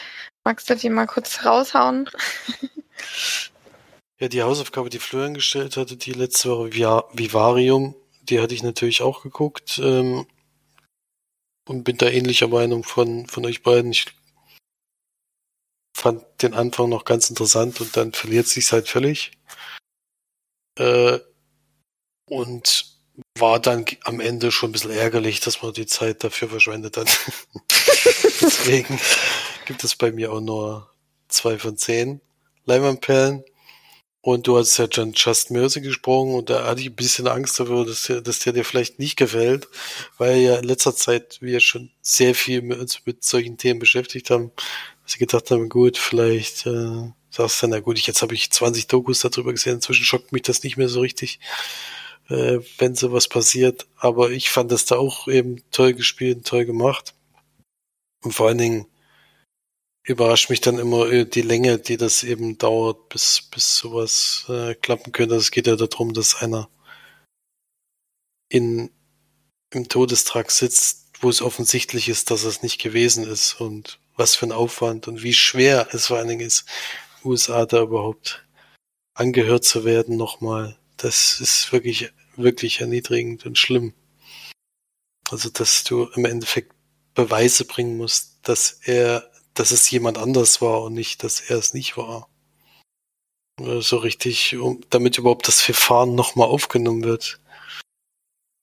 [0.43, 2.09] magst du die mal kurz raushauen.
[4.19, 9.01] ja, die Hausaufgabe, die Florian gestellt hatte, die letzte Woche Vivarium, die hatte ich natürlich
[9.01, 10.27] auch geguckt ähm,
[11.67, 13.91] und bin da ähnlicher Meinung von, von euch beiden.
[13.91, 14.05] Ich
[16.01, 19.31] fand den Anfang noch ganz interessant und dann verliert sich halt völlig.
[20.79, 21.19] Äh,
[22.27, 22.85] und
[23.37, 27.07] war dann am Ende schon ein bisschen ärgerlich, dass man die Zeit dafür verschwendet hat.
[28.41, 28.99] Deswegen
[29.65, 30.89] gibt es bei mir auch nur
[31.27, 32.21] zwei von zehn
[32.65, 33.43] Leinwandperlen.
[34.23, 37.59] Und du hast ja schon Just Mercy gesprochen und da hatte ich ein bisschen Angst
[37.59, 39.67] dafür, dass der, dass der dir vielleicht nicht gefällt,
[40.19, 44.29] weil ja in letzter Zeit wir schon sehr viel mit uns mit solchen Themen beschäftigt
[44.29, 44.51] haben,
[45.11, 48.87] sie gedacht haben, gut, vielleicht äh, sagst du, na gut, ich, jetzt habe ich 20
[48.87, 51.39] Dokus darüber gesehen, inzwischen schockt mich das nicht mehr so richtig,
[52.29, 57.13] äh, wenn sowas passiert, aber ich fand das da auch eben toll gespielt, toll gemacht.
[58.23, 58.87] Und vor allen Dingen
[60.03, 64.75] überrascht mich dann immer äh, die Länge, die das eben dauert, bis, bis sowas äh,
[64.75, 65.35] klappen könnte.
[65.35, 66.69] Also es geht ja darum, dass einer
[68.49, 68.91] in,
[69.71, 73.59] im Todestrag sitzt, wo es offensichtlich ist, dass es nicht gewesen ist.
[73.61, 76.65] Und was für ein Aufwand und wie schwer es vor allen Dingen ist,
[77.23, 78.45] USA da überhaupt
[79.13, 80.77] angehört zu werden nochmal.
[80.97, 83.93] Das ist wirklich, wirklich erniedrigend und schlimm.
[85.29, 86.73] Also, dass du im Endeffekt
[87.13, 91.73] Beweise bringen musst, dass er, dass es jemand anders war und nicht, dass er es
[91.73, 92.29] nicht war.
[93.59, 97.39] So richtig, um, damit überhaupt das Verfahren nochmal aufgenommen wird.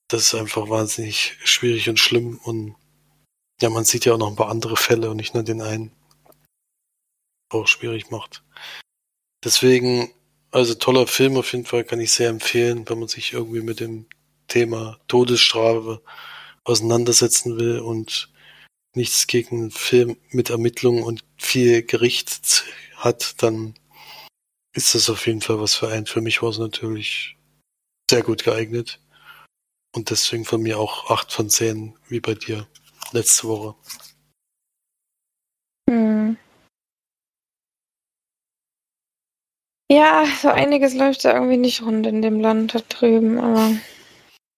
[0.08, 2.74] Das ist einfach wahnsinnig schwierig und schlimm und
[3.60, 5.92] ja, man sieht ja auch noch ein paar andere Fälle und nicht nur den einen.
[7.50, 8.44] Auch schwierig macht.
[9.44, 10.12] Deswegen,
[10.50, 13.80] also toller Film auf jeden Fall, kann ich sehr empfehlen, wenn man sich irgendwie mit
[13.80, 14.06] dem
[14.48, 16.02] Thema Todesstrafe
[16.64, 18.30] auseinandersetzen will und
[18.94, 22.64] nichts gegen Film mit Ermittlungen und viel Gericht
[22.96, 23.74] hat, dann
[24.74, 26.06] ist das auf jeden Fall was für einen.
[26.06, 27.36] Für mich war es natürlich
[28.10, 29.00] sehr gut geeignet.
[29.94, 32.66] Und deswegen von mir auch acht von zehn, wie bei dir
[33.12, 33.74] letzte Woche.
[35.88, 36.36] Hm.
[39.90, 43.76] Ja, so einiges läuft da irgendwie nicht rund in dem Land da drüben, aber.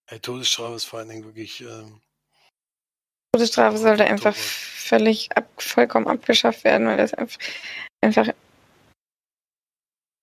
[0.08, 1.60] Hey, Todesstrafe ist vor allen Dingen wirklich.
[1.60, 2.00] Ähm,
[3.32, 7.38] Todesstrafe sollte einfach völlig ab, vollkommen abgeschafft werden, weil das einfach,
[8.00, 8.28] einfach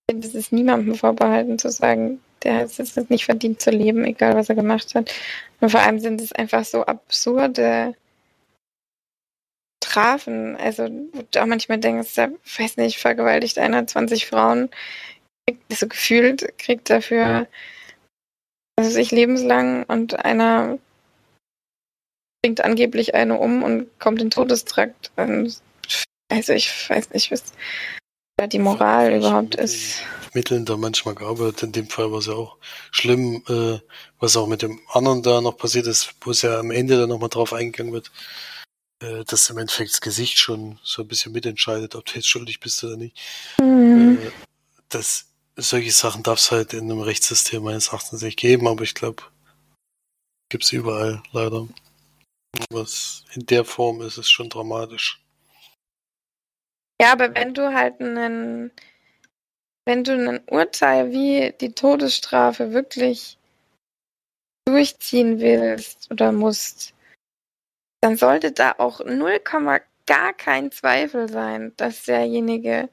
[0.09, 4.49] es ist niemandem vorbehalten zu sagen, der hat es nicht verdient zu leben, egal was
[4.49, 5.13] er gemacht hat.
[5.59, 7.95] Und vor allem sind es einfach so absurde
[9.97, 10.55] Strafen.
[10.57, 14.69] Also, wo du auch manchmal denkst, der, weiß nicht, vergewaltigt einer 20 Frauen,
[15.71, 17.47] so gefühlt, kriegt dafür,
[18.77, 20.77] also sich lebenslang und einer
[22.43, 25.12] bringt angeblich eine um und kommt in Todestrakt.
[25.15, 27.43] Also, ich weiß nicht, was
[28.51, 30.03] die Moral ja, überhaupt ist.
[30.33, 31.63] Mitteln da manchmal gearbeitet.
[31.63, 32.57] In dem Fall war es ja auch
[32.91, 33.79] schlimm, äh,
[34.19, 37.10] was auch mit dem anderen da noch passiert ist, wo es ja am Ende dann
[37.10, 38.12] nochmal drauf eingegangen wird,
[38.99, 42.60] äh, dass im Endeffekt das Gesicht schon so ein bisschen mitentscheidet, ob du jetzt schuldig
[42.60, 43.17] bist oder nicht.
[43.60, 44.19] Mhm.
[44.21, 44.31] Äh,
[44.89, 48.95] das, solche Sachen darf es halt in einem Rechtssystem meines Erachtens nicht geben, aber ich
[48.95, 49.23] glaube,
[50.49, 51.67] gibt es überall leider.
[52.71, 55.21] Was in der Form ist, ist schon dramatisch.
[56.99, 58.71] Ja, aber wenn du halt einen,
[59.86, 63.38] wenn du ein Urteil wie die Todesstrafe wirklich
[64.65, 66.93] durchziehen willst oder musst,
[68.01, 69.39] dann sollte da auch 0,
[70.05, 72.89] gar kein Zweifel sein, dass derjenige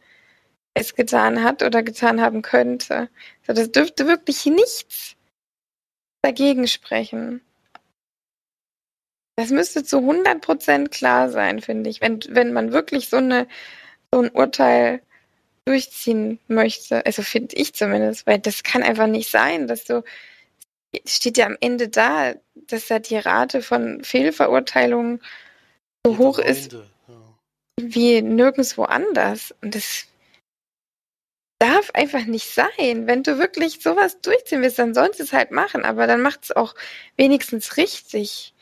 [0.74, 3.08] es getan hat oder getan haben könnte.
[3.46, 5.16] Also das dürfte wirklich nichts
[6.22, 7.40] dagegen sprechen.
[9.36, 12.00] Das müsste zu 100% klar sein, finde ich.
[12.00, 13.46] Wenn, wenn man wirklich so eine
[14.14, 15.02] so ein Urteil
[15.64, 17.04] durchziehen möchte.
[17.06, 20.04] Also finde ich zumindest, weil das kann einfach nicht sein, dass du,
[21.06, 25.22] steht ja am Ende da, dass da die Rate von Fehlverurteilungen
[26.06, 26.82] so ja, hoch ist ja.
[27.80, 29.54] wie nirgendwo anders.
[29.62, 30.06] Und das
[31.58, 33.06] darf einfach nicht sein.
[33.06, 36.44] Wenn du wirklich sowas durchziehen willst, dann sollst du es halt machen, aber dann macht
[36.44, 36.74] es auch
[37.16, 38.54] wenigstens richtig.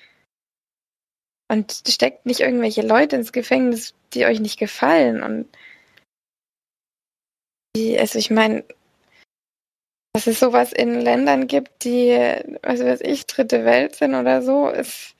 [1.50, 5.22] Und steckt nicht irgendwelche Leute ins Gefängnis, die euch nicht gefallen.
[5.22, 5.48] Und
[7.76, 8.64] die, also ich meine,
[10.12, 12.10] dass es sowas in Ländern gibt, die,
[12.62, 15.16] was weiß ich, dritte Welt sind oder so, ist,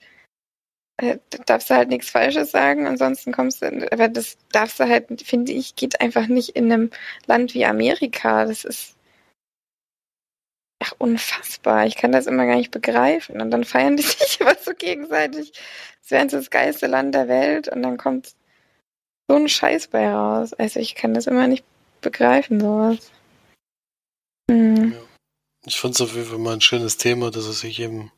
[0.97, 5.21] äh, darfst du halt nichts Falsches sagen, ansonsten kommst du, aber das darfst du halt,
[5.23, 6.91] finde ich, geht einfach nicht in einem
[7.25, 8.45] Land wie Amerika.
[8.45, 8.95] Das ist
[10.83, 11.87] ach, unfassbar.
[11.87, 13.41] Ich kann das immer gar nicht begreifen.
[13.41, 15.53] Und dann feiern die sich aber so gegenseitig
[16.03, 18.35] es wäre das geilste Land der Welt und dann kommt
[19.29, 20.53] so ein Scheiß bei raus.
[20.53, 21.63] Also ich kann das immer nicht
[22.01, 23.11] begreifen, sowas.
[24.49, 24.93] Hm.
[24.93, 24.99] Ja.
[25.65, 28.11] Ich fand es auf jeden Fall mal ein schönes Thema, dass sie sich eben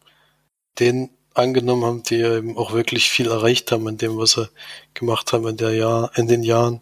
[0.79, 4.49] den angenommen haben, die eben auch wirklich viel erreicht haben in dem, was sie
[4.93, 6.81] gemacht haben in der Jahr, in den Jahren.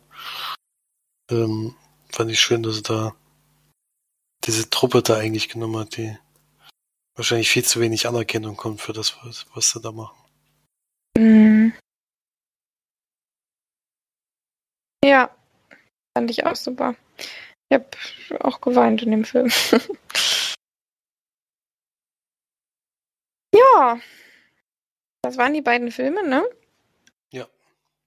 [1.32, 1.76] Ähm,
[2.12, 3.16] fand ich schön, dass sie da
[4.46, 6.18] diese Truppe da eigentlich genommen hat, die
[7.16, 10.18] wahrscheinlich viel zu wenig Anerkennung kommt für das, was, was sie da machen.
[11.18, 11.74] Mhm.
[15.04, 15.36] Ja,
[16.18, 16.96] fand ich auch super.
[17.74, 19.50] Ich habe auch geweint in dem Film.
[23.56, 24.00] ja,
[25.22, 26.44] das waren die beiden Filme, ne?
[27.32, 27.48] Ja.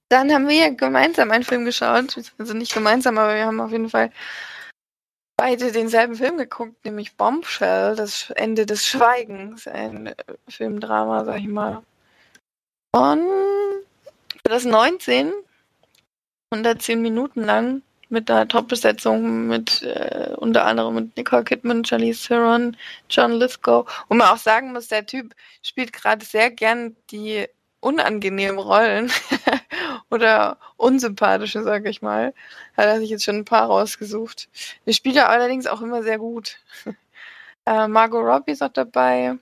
[0.09, 2.17] Dann haben wir ja gemeinsam einen Film geschaut.
[2.37, 4.11] Also nicht gemeinsam, aber wir haben auf jeden Fall
[5.37, 9.67] beide denselben Film geguckt, nämlich Bombshell, das Ende des Schweigens.
[9.67, 10.15] Ein
[10.47, 11.83] Filmdrama, sag ich mal
[12.97, 13.27] von
[14.47, 15.31] 2019,
[16.51, 22.77] 110 Minuten lang mit einer Top-Besetzung mit äh, unter anderem mit Nicole Kidman, Charlize Theron,
[23.09, 23.89] John Lithgow.
[24.07, 27.47] Und man auch sagen muss, der Typ spielt gerade sehr gern die
[27.79, 29.11] unangenehmen Rollen
[30.09, 32.33] oder unsympathische, sage ich mal.
[32.75, 34.49] Hat er sich jetzt schon ein paar rausgesucht.
[34.85, 36.57] Wir spielt er allerdings auch immer sehr gut.
[37.65, 39.37] äh, Margot Robbie ist auch dabei.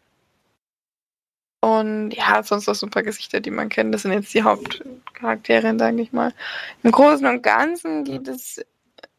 [1.66, 3.92] Und ja, sonst noch so ein paar Gesichter, die man kennt.
[3.92, 6.32] Das sind jetzt die Hauptcharaktere, sage ich mal.
[6.84, 8.64] Im Großen und Ganzen geht es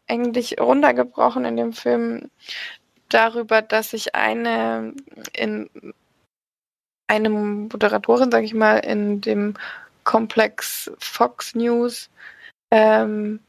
[0.06, 2.30] eigentlich runtergebrochen in dem Film
[3.08, 4.94] darüber, dass sich eine
[5.32, 5.68] in
[7.08, 9.54] eine Moderatorin, sage ich mal, in dem
[10.04, 12.10] Komplex Fox News
[12.70, 13.40] ähm,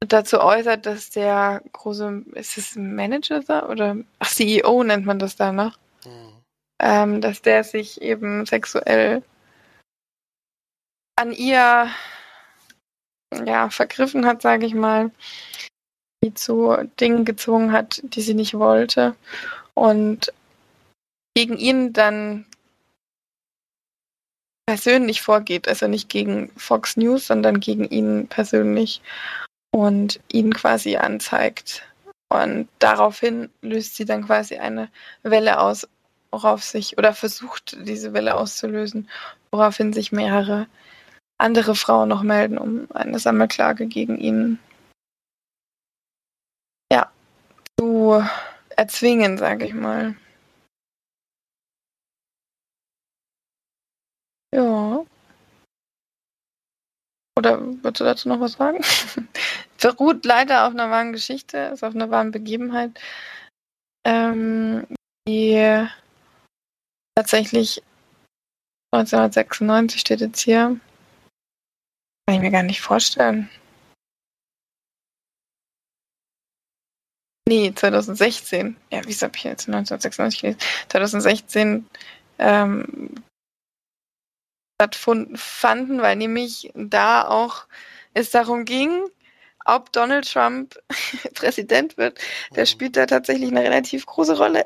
[0.00, 5.52] dazu äußert, dass der große, ist es Manager oder ach CEO nennt man das da
[5.52, 6.41] noch, mhm.
[6.82, 9.22] Ähm, dass der sich eben sexuell
[11.16, 11.88] an ihr
[13.46, 15.10] ja vergriffen hat, sage ich mal,
[16.22, 19.16] die zu Dingen gezwungen hat, die sie nicht wollte.
[19.74, 20.32] Und
[21.34, 22.44] gegen ihn dann
[24.66, 29.00] persönlich vorgeht, also nicht gegen Fox News, sondern gegen ihn persönlich
[29.70, 31.82] und ihn quasi anzeigt.
[32.28, 34.88] Und daraufhin löst sie dann quasi eine
[35.22, 35.86] Welle aus,
[36.32, 39.08] worauf sich, oder versucht diese Welle auszulösen,
[39.50, 40.66] woraufhin sich mehrere
[41.38, 44.58] andere Frauen noch melden, um eine Sammelklage gegen ihn
[46.92, 47.10] ja,
[47.78, 48.24] zu
[48.76, 50.16] erzwingen, sage ich mal.
[54.54, 55.04] Ja.
[57.38, 58.84] Oder würdest du dazu noch was sagen?
[59.82, 63.00] Beruht leider auf einer wahren Geschichte, ist auf einer wahren Begebenheit,
[64.04, 64.86] ähm,
[65.26, 65.88] die
[67.14, 67.82] tatsächlich
[68.94, 70.78] 1996 steht jetzt hier.
[72.26, 73.48] Kann ich mir gar nicht vorstellen.
[77.48, 78.76] Nee, 2016.
[78.90, 80.60] Ja, wieso habe ich jetzt 1996 gelesen?
[80.88, 81.86] 2016
[82.38, 83.14] ähm,
[84.80, 87.66] stattfanden, weil nämlich da auch
[88.14, 89.04] es darum ging,
[89.64, 90.78] ob Donald Trump
[91.34, 92.18] Präsident wird.
[92.54, 92.66] Der mhm.
[92.66, 94.64] spielt da tatsächlich eine relativ große Rolle,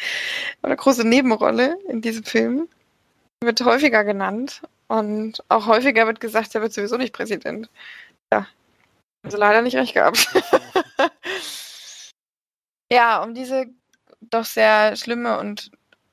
[0.62, 2.68] eine große Nebenrolle in diesem Film.
[3.42, 7.68] Wird häufiger genannt und auch häufiger wird gesagt, er wird sowieso nicht Präsident.
[8.32, 8.46] Ja,
[9.22, 10.28] also leider nicht recht gehabt.
[12.90, 13.66] ja, um diese
[14.20, 15.70] doch sehr schlimme und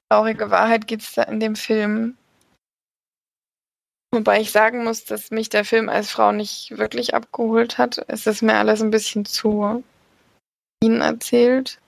[0.10, 2.18] traurige Wahrheit geht es in dem Film.
[4.14, 8.00] Wobei ich sagen muss, dass mich der Film als Frau nicht wirklich abgeholt hat.
[8.08, 9.84] Es ist mir alles ein bisschen zu
[10.84, 11.80] ihnen erzählt.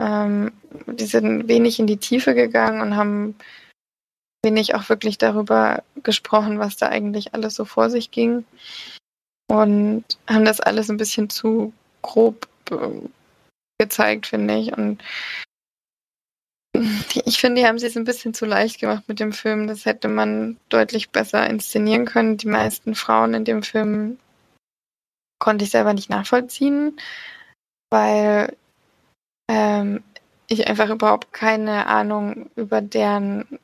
[0.00, 0.52] Ähm,
[0.86, 3.34] die sind wenig in die Tiefe gegangen und haben
[4.44, 8.44] wenig auch wirklich darüber gesprochen, was da eigentlich alles so vor sich ging.
[9.50, 13.08] Und haben das alles ein bisschen zu grob äh,
[13.80, 14.78] gezeigt, finde ich.
[14.78, 15.02] Und
[17.24, 19.66] ich finde, die haben sich ein bisschen zu leicht gemacht mit dem Film.
[19.66, 22.36] Das hätte man deutlich besser inszenieren können.
[22.36, 24.18] Die meisten Frauen in dem Film
[25.38, 26.98] konnte ich selber nicht nachvollziehen,
[27.90, 28.56] weil
[29.50, 30.02] ähm,
[30.48, 33.58] ich einfach überhaupt keine Ahnung über deren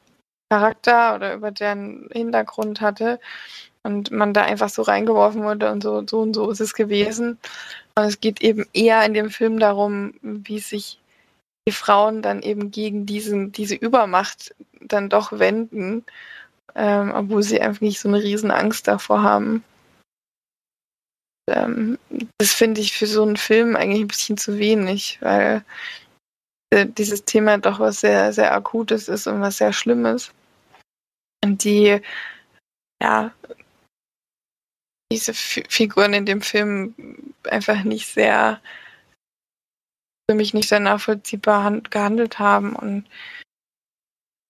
[0.51, 3.21] Charakter oder über deren Hintergrund hatte
[3.85, 7.39] und man da einfach so reingeworfen wurde und so, so und so ist es gewesen.
[7.95, 10.99] Und es geht eben eher in dem Film darum, wie sich
[11.69, 16.05] die Frauen dann eben gegen diesen, diese Übermacht dann doch wenden,
[16.75, 19.65] ähm, obwohl sie einfach nicht so eine riesen Angst davor haben.
[21.49, 21.99] Ähm,
[22.39, 25.65] das finde ich für so einen Film eigentlich ein bisschen zu wenig, weil
[26.71, 30.33] äh, dieses Thema doch was sehr, sehr Akutes ist und was sehr Schlimmes.
[31.45, 32.01] Und die,
[33.03, 33.33] ja,
[35.13, 36.95] diese F Figuren in dem Film
[37.45, 38.61] einfach nicht sehr
[40.33, 43.07] für mich nicht sehr nachvollziehbar gehandelt haben und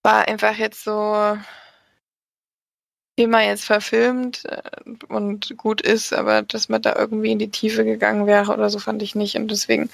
[0.05, 1.37] war einfach jetzt so
[3.19, 4.63] Thema jetzt verfilmt äh,
[5.09, 8.79] und gut ist, aber dass man da irgendwie in die Tiefe gegangen wäre oder so
[8.79, 9.91] fand ich nicht und deswegen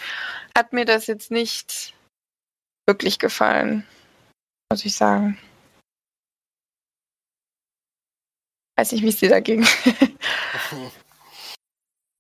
[0.57, 1.95] hat mir das jetzt nicht
[2.87, 3.87] wirklich gefallen,
[4.71, 5.39] muss ich sagen.
[8.77, 9.67] Weiß nicht, wie es dir dagegen.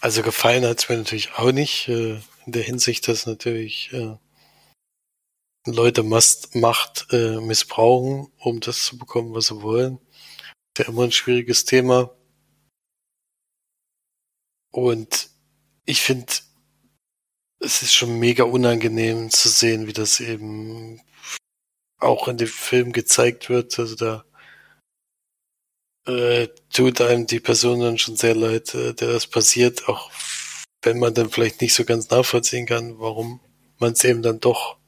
[0.01, 1.89] Also gefallen hat es mir natürlich auch nicht.
[1.89, 4.17] Äh, in der Hinsicht, dass natürlich äh,
[5.67, 9.99] Leute Mast Macht äh, missbrauchen, um das zu bekommen, was sie wollen.
[10.75, 12.17] Ist ja immer ein schwieriges Thema.
[14.73, 15.29] Und
[15.85, 16.33] ich finde,
[17.61, 21.03] es ist schon mega unangenehm zu sehen, wie das eben
[21.99, 23.79] auch in dem Film gezeigt wird.
[23.79, 24.25] Also da
[26.07, 30.11] äh, tut einem die Person dann schon sehr leid, äh, der das passiert, auch
[30.89, 33.41] wenn man dann vielleicht nicht so ganz nachvollziehen kann, warum
[33.79, 34.79] man es eben dann doch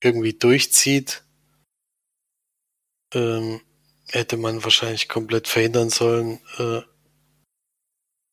[0.00, 1.22] irgendwie durchzieht,
[3.14, 3.60] ähm,
[4.08, 6.82] hätte man wahrscheinlich komplett verhindern sollen, äh,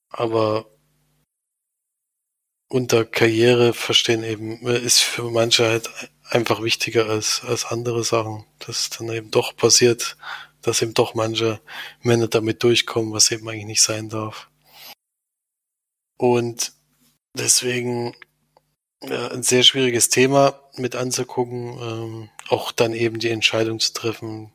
[0.10, 0.66] aber
[2.68, 5.92] unter Karriere verstehen eben, ist für manche halt
[6.24, 8.46] einfach wichtiger als, als andere Sachen.
[8.58, 10.18] Dass dann eben doch passiert,
[10.64, 11.62] dass eben doch manche
[12.02, 14.50] Männer damit durchkommen, was eben eigentlich nicht sein darf.
[16.18, 16.74] Und
[17.38, 18.16] deswegen
[19.04, 24.52] ja, ein sehr schwieriges Thema mit anzugucken, ähm, auch dann eben die Entscheidung zu treffen,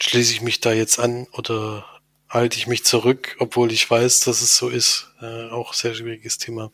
[0.00, 1.84] schließe ich mich da jetzt an oder
[2.28, 5.12] halte ich mich zurück, obwohl ich weiß, dass es so ist.
[5.20, 6.72] Äh, auch sehr schwieriges Thema.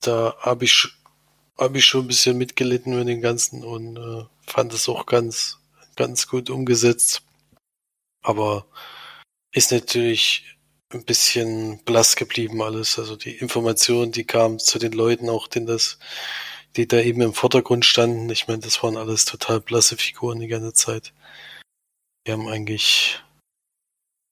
[0.00, 0.88] Da habe ich,
[1.58, 5.58] hab ich schon ein bisschen mitgelitten mit dem Ganzen und äh, fand es auch ganz,
[5.96, 7.22] ganz gut umgesetzt.
[8.22, 8.66] Aber
[9.52, 10.57] ist natürlich
[10.90, 12.98] ein bisschen blass geblieben alles.
[12.98, 15.98] Also die Informationen, die kamen zu den Leuten auch, denn das,
[16.76, 18.30] die da eben im Vordergrund standen.
[18.30, 21.12] Ich meine, das waren alles total blasse Figuren die ganze Zeit.
[22.26, 23.22] Die haben eigentlich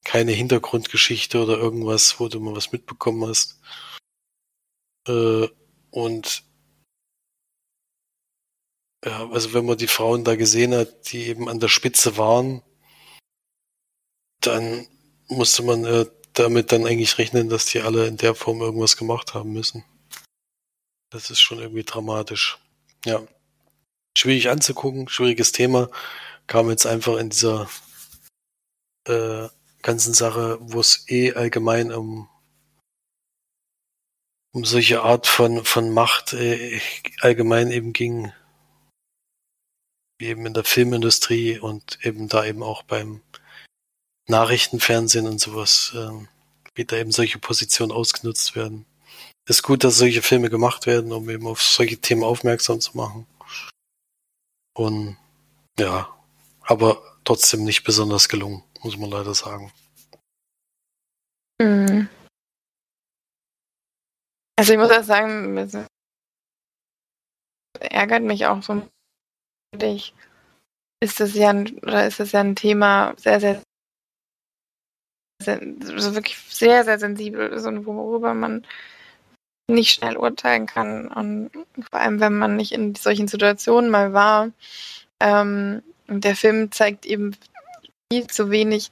[0.05, 3.61] keine Hintergrundgeschichte oder irgendwas, wo du mal was mitbekommen hast.
[5.09, 5.49] Äh,
[5.91, 6.45] und
[9.05, 12.63] ja, also wenn man die Frauen da gesehen hat, die eben an der Spitze waren,
[14.41, 14.87] dann
[15.29, 16.07] musste man äh,
[16.39, 19.85] damit dann eigentlich rechnen, dass die alle in der Form irgendwas gemacht haben müssen.
[21.11, 22.59] Das ist schon irgendwie dramatisch.
[23.05, 23.27] Ja.
[24.17, 25.91] Schwierig anzugucken, schwieriges Thema.
[26.47, 27.69] Kam jetzt einfach in dieser
[29.07, 29.49] äh,
[29.83, 32.29] ganzen Sache, wo es eh allgemein um
[34.53, 36.81] um solche Art von von Macht äh,
[37.21, 38.33] allgemein eben ging,
[40.19, 43.23] wie eben in der Filmindustrie und eben da eben auch beim
[44.29, 46.27] Nachrichtenfernsehen und sowas, äh,
[46.75, 48.87] wie da eben solche Positionen ausgenutzt werden.
[49.49, 53.27] Ist gut, dass solche Filme gemacht werden, um eben auf solche Themen aufmerksam zu machen.
[54.75, 55.17] Und
[55.79, 56.13] ja,
[56.63, 59.73] aber trotzdem nicht besonders gelungen, muss man leider sagen.
[61.61, 62.09] Mhm.
[64.59, 65.77] Also ich muss auch sagen, es
[67.79, 68.89] ärgert mich auch so.
[71.01, 73.63] Ist das ja ein, oder ist das ja ein Thema sehr, sehr
[75.45, 78.67] also wirklich sehr, sehr sensibel ist und worüber man
[79.69, 81.09] nicht schnell urteilen kann.
[81.09, 81.51] Und
[81.91, 84.51] vor allem, wenn man nicht in solchen Situationen mal war.
[85.21, 87.37] Ähm, der Film zeigt eben
[88.13, 88.91] viel zu wenig,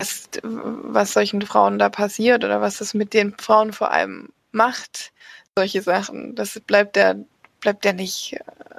[0.00, 5.12] was, was solchen Frauen da passiert oder was das mit den Frauen vor allem macht.
[5.56, 6.34] Solche Sachen.
[6.34, 7.14] Das bleibt ja,
[7.60, 8.38] bleibt ja nicht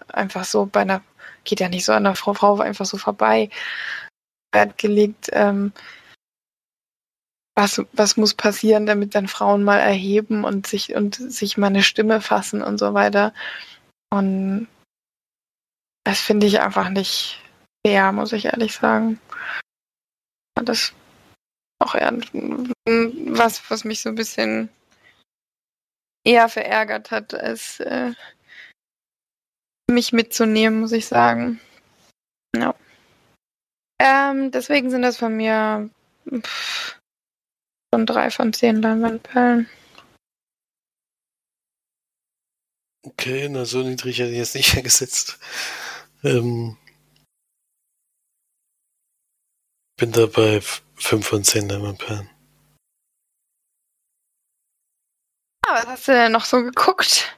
[0.10, 1.02] einfach so bei einer,
[1.44, 3.50] geht ja nicht so an der Frau, Frau einfach so vorbei.
[4.52, 5.72] Wert gelegt, ähm,
[7.60, 11.84] was, was muss passieren, damit dann Frauen mal erheben und sich und sich mal eine
[11.84, 13.34] Stimme fassen und so weiter.
[14.10, 14.70] Und
[16.06, 17.44] das finde ich einfach nicht
[17.86, 19.20] fair, muss ich ehrlich sagen.
[20.56, 20.94] Das
[21.80, 22.18] auch eher
[22.86, 24.70] was, was mich so ein bisschen
[26.26, 28.14] eher verärgert hat, als äh,
[29.92, 31.60] mich mitzunehmen, muss ich sagen.
[32.56, 32.74] Ja.
[34.02, 35.90] Ähm, deswegen sind das von mir
[36.30, 36.99] pff,
[37.94, 39.68] Schon drei von zehn Leinwandperlen.
[43.04, 45.40] Okay, na so niedrig hätte ich jetzt nicht gesetzt.
[46.24, 46.78] Ähm,
[49.98, 50.62] bin da bei
[50.96, 52.30] fünf von zehn Leinwandperlen.
[55.66, 57.38] Ah, was hast du denn noch so geguckt?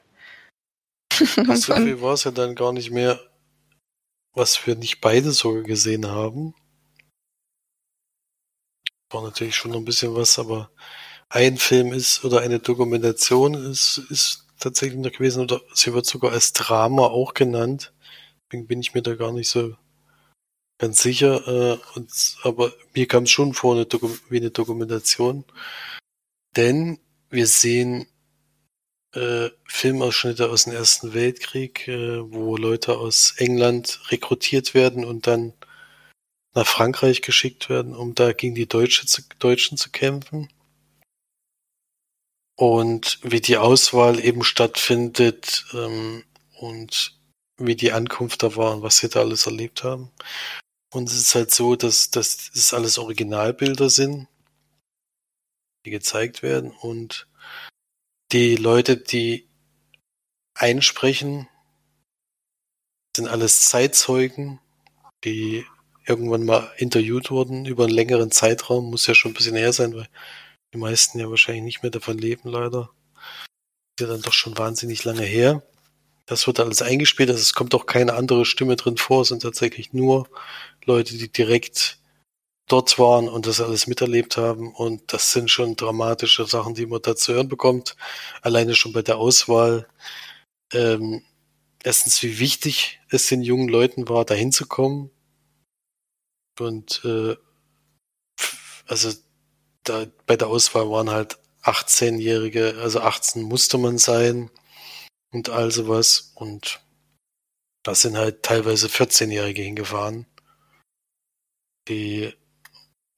[1.14, 3.20] so viel war es ja dann gar nicht mehr,
[4.34, 6.56] was wir nicht beide sogar gesehen haben
[9.14, 10.72] war natürlich schon noch ein bisschen was, aber
[11.30, 16.32] ein Film ist oder eine Dokumentation ist, ist tatsächlich noch gewesen oder sie wird sogar
[16.34, 17.94] als Drama auch genannt.
[18.46, 19.76] Deswegen bin ich mir da gar nicht so
[20.78, 21.48] ganz sicher.
[21.48, 22.12] Äh, und,
[22.44, 23.88] aber mir kam es schon vor eine
[24.30, 25.46] wie eine Dokumentation.
[26.56, 27.00] Denn
[27.30, 28.08] wir sehen
[29.14, 35.54] äh, Filmausschnitte aus dem Ersten Weltkrieg, äh, wo Leute aus England rekrutiert werden und dann
[36.54, 40.50] nach Frankreich geschickt werden, um da gegen die Deutsche zu, Deutschen zu kämpfen.
[42.58, 46.24] Und wie die Auswahl eben stattfindet ähm,
[46.60, 47.18] und
[47.58, 50.12] wie die Ankunft da war und was sie da alles erlebt haben.
[50.94, 54.28] Und es ist halt so, dass, dass das alles Originalbilder sind,
[55.86, 57.28] die gezeigt werden und
[58.32, 59.48] die Leute, die
[60.54, 61.48] einsprechen,
[63.16, 64.60] sind alles Zeitzeugen,
[65.24, 65.66] die
[66.06, 68.90] irgendwann mal interviewt wurden über einen längeren Zeitraum.
[68.90, 70.08] Muss ja schon ein bisschen her sein, weil
[70.74, 72.92] die meisten ja wahrscheinlich nicht mehr davon leben, leider.
[73.98, 75.64] Ist ja dann doch schon wahnsinnig lange her.
[76.26, 79.42] Das wird alles eingespielt, also es kommt auch keine andere Stimme drin vor, es sind
[79.42, 80.30] tatsächlich nur
[80.86, 82.00] Leute, die direkt
[82.68, 84.74] dort waren und das alles miterlebt haben.
[84.74, 87.96] Und das sind schon dramatische Sachen, die man da zu hören bekommt.
[88.42, 89.88] Alleine schon bei der Auswahl.
[90.74, 91.24] Ähm,
[91.84, 95.12] erstens, wie wichtig es den jungen Leuten war, da hinzukommen.
[96.62, 97.36] Und äh,
[98.88, 99.12] also
[99.84, 104.50] da bei der Auswahl waren halt 18-Jährige, also 18 musste man sein
[105.32, 106.34] und all sowas.
[106.36, 106.82] Und
[107.84, 110.26] da sind halt teilweise 14-Jährige hingefahren,
[111.88, 112.34] die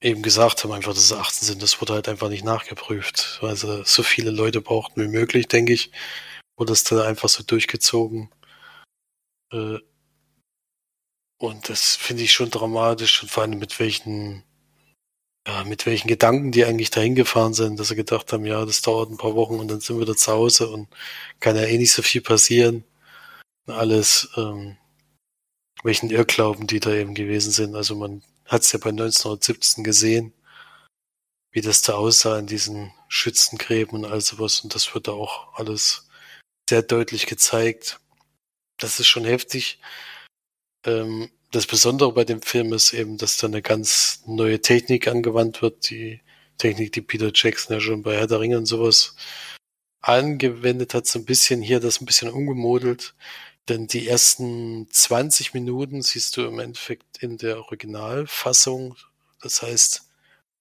[0.00, 1.62] eben gesagt haben, einfach, dass es 18 sind.
[1.62, 3.40] Das wurde halt einfach nicht nachgeprüft.
[3.42, 5.92] Also so viele Leute brauchten wie möglich, denke ich.
[6.56, 8.30] Wurde es dann einfach so durchgezogen.
[9.52, 9.78] Äh,
[11.44, 14.42] und das finde ich schon dramatisch und vor allem mit welchen,
[15.46, 18.82] ja, mit welchen Gedanken die eigentlich dahin gefahren sind, dass sie gedacht haben, ja, das
[18.82, 20.88] dauert ein paar Wochen und dann sind wir wieder zu Hause und
[21.40, 22.84] kann ja eh nicht so viel passieren.
[23.66, 24.76] Alles, ähm,
[25.84, 27.76] welchen Irrglauben die da eben gewesen sind.
[27.76, 30.32] Also man hat es ja bei 1917 gesehen,
[31.52, 34.60] wie das da aussah in diesen Schützengräben und all sowas.
[34.60, 36.08] Und das wird da auch alles
[36.68, 38.00] sehr deutlich gezeigt.
[38.78, 39.78] Das ist schon heftig.
[40.84, 45.62] Ähm, das Besondere bei dem Film ist eben, dass da eine ganz neue Technik angewandt
[45.62, 45.90] wird.
[45.90, 46.20] Die
[46.58, 49.16] Technik, die Peter Jackson ja schon bei Herr der Ringe und sowas
[50.00, 53.14] angewendet hat, so ein bisschen hier das ein bisschen umgemodelt.
[53.68, 58.96] Denn die ersten 20 Minuten siehst du im Endeffekt in der Originalfassung,
[59.40, 60.10] das heißt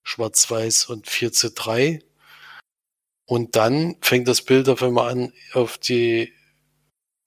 [0.03, 2.01] schwarz-weiß und 4 zu 3.
[3.25, 6.33] Und dann fängt das Bild auf einmal an, auf die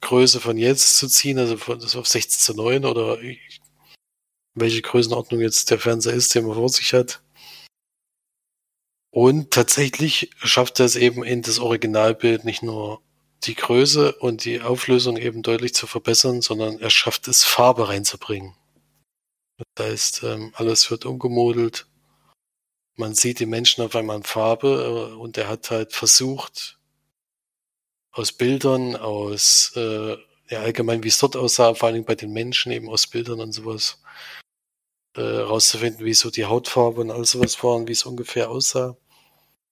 [0.01, 3.19] Größe von jetzt zu ziehen, also von, das auf 16 zu 9 oder
[4.55, 7.23] welche Größenordnung jetzt der Fernseher ist, den man vor sich hat.
[9.11, 13.01] Und tatsächlich schafft er es eben in das Originalbild nicht nur
[13.45, 18.55] die Größe und die Auflösung eben deutlich zu verbessern, sondern er schafft es, Farbe reinzubringen.
[19.75, 21.87] Das heißt, ähm, alles wird umgemodelt.
[22.97, 26.79] Man sieht die Menschen auf einmal in Farbe äh, und er hat halt versucht,
[28.17, 30.17] aus Bildern, aus äh,
[30.49, 33.53] ja, allgemein, wie es dort aussah, vor Dingen bei den Menschen, eben aus Bildern und
[33.53, 34.01] sowas,
[35.17, 38.97] äh, rauszufinden, wie so die Hautfarbe und alles sowas waren, wie es ungefähr aussah.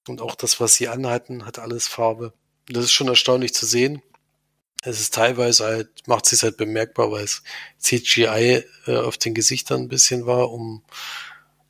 [0.07, 2.33] Und auch das, was sie anhatten, hat alles Farbe.
[2.67, 4.03] Das ist schon erstaunlich zu sehen.
[4.83, 7.41] Es ist teilweise halt, macht sich halt bemerkbar, weil es
[7.79, 10.83] CGI äh, auf den Gesichtern ein bisschen war, um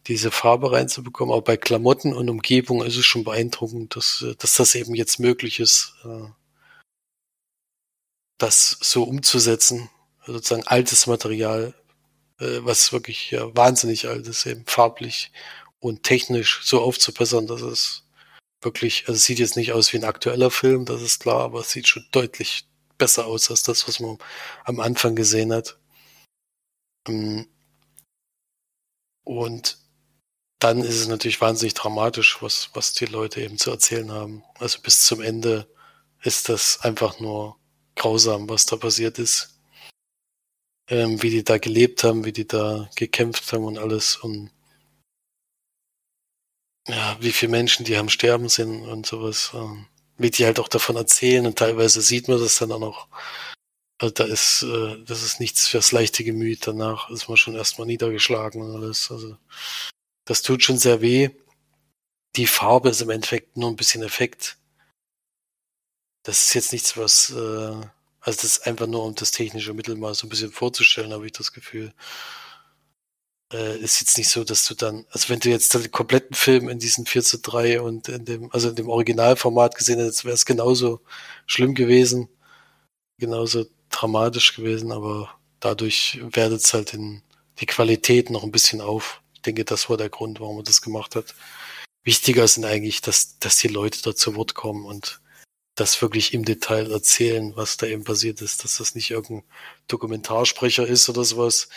[0.08, 1.34] diese Farbe reinzubekommen.
[1.34, 5.20] Aber bei Klamotten und Umgebung ist es schon beeindruckend, dass, äh, dass das eben jetzt
[5.20, 6.28] möglich ist, äh,
[8.38, 9.90] das so umzusetzen.
[10.26, 11.74] Sozusagen altes Material,
[12.40, 15.32] äh, was wirklich ja, wahnsinnig alt ist, eben farblich
[15.80, 18.04] und technisch so aufzubessern, dass es
[18.62, 21.62] wirklich, also es sieht jetzt nicht aus wie ein aktueller Film, das ist klar, aber
[21.62, 22.68] es sieht schon deutlich
[22.98, 24.18] besser aus als das, was man
[24.64, 25.78] am Anfang gesehen hat.
[27.08, 27.48] Ähm,
[29.24, 29.78] und
[30.60, 34.44] dann ist es natürlich wahnsinnig dramatisch, was, was die Leute eben zu erzählen haben.
[34.60, 35.68] Also bis zum Ende
[36.22, 37.58] ist das einfach nur
[37.96, 39.60] grausam, was da passiert ist.
[40.90, 44.18] Ähm, wie die da gelebt haben, wie die da gekämpft haben und alles.
[44.18, 44.52] Und
[46.88, 49.88] ja, wie viele Menschen, die am Sterben sind und sowas, ähm,
[50.18, 53.08] wie die halt auch davon erzählen und teilweise sieht man das dann auch noch.
[53.98, 56.68] Also da ist, äh, das ist nichts fürs leichte Gemüt.
[56.68, 59.10] Danach ist man schon erstmal niedergeschlagen und alles.
[59.12, 59.38] Also
[60.26, 61.30] das tut schon sehr weh.
[62.36, 64.58] Die Farbe ist im Endeffekt nur ein bisschen Effekt.
[66.26, 67.36] Das ist jetzt nichts, was, äh,
[68.22, 71.26] also das ist einfach nur, um das technische Mittel mal so ein bisschen vorzustellen, habe
[71.26, 71.94] ich das Gefühl
[73.54, 76.70] äh, ist jetzt nicht so, dass du dann, also wenn du jetzt den kompletten Film
[76.70, 80.36] in diesen 4 zu 3 und in dem, also in dem Originalformat gesehen hättest, wäre
[80.36, 81.02] es genauso
[81.46, 82.30] schlimm gewesen,
[83.20, 87.22] genauso dramatisch gewesen, aber dadurch wertet es halt in
[87.60, 89.22] die Qualität noch ein bisschen auf.
[89.36, 91.36] Ich denke, das war der Grund, warum er das gemacht hat.
[92.04, 95.22] Wichtiger sind eigentlich, dass, dass die Leute da zu Wort kommen und
[95.76, 99.44] das wirklich im Detail erzählen, was da eben passiert ist, dass das nicht irgendein
[99.88, 101.70] Dokumentarsprecher ist oder sowas,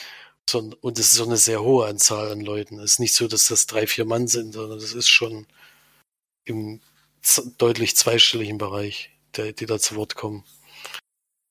[0.54, 2.78] und es ist so eine sehr hohe Anzahl an Leuten.
[2.78, 5.46] Es ist nicht so, dass das drei, vier Mann sind, sondern das ist schon
[6.44, 6.80] im
[7.58, 10.44] deutlich zweistelligen Bereich, der, die da zu Wort kommen.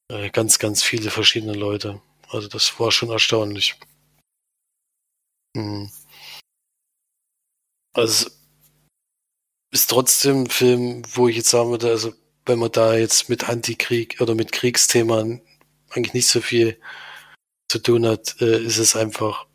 [0.10, 2.02] Äh, ganz, ganz viele verschiedene Leute.
[2.30, 3.76] Also das war schon erstaunlich.
[5.56, 5.92] Hm.
[7.94, 8.30] Also
[9.72, 12.14] ist trotzdem ein Film, wo ich jetzt sagen würde, also
[12.48, 15.42] wenn man da jetzt mit Antikrieg oder mit Kriegsthemen
[15.90, 16.80] eigentlich nicht so viel
[17.70, 19.48] zu tun hat, äh, ist es einfach,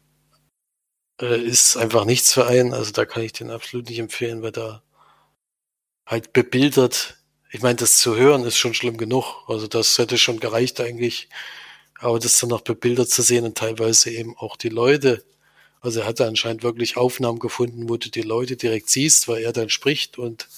[1.21, 2.75] äh, ist einfach nichts für einen.
[2.75, 4.83] Also da kann ich den absolut nicht empfehlen, weil da
[6.07, 7.19] halt bebildert,
[7.51, 9.45] ich meine, das zu hören ist schon schlimm genug.
[9.49, 11.29] Also das hätte schon gereicht eigentlich.
[12.01, 15.25] Aber das dann noch bebildert zu sehen und teilweise eben auch die Leute
[15.81, 19.53] Also er hatte anscheinend wirklich Aufnahmen gefunden, wo du die Leute direkt siehst, weil er
[19.53, 20.49] dann spricht und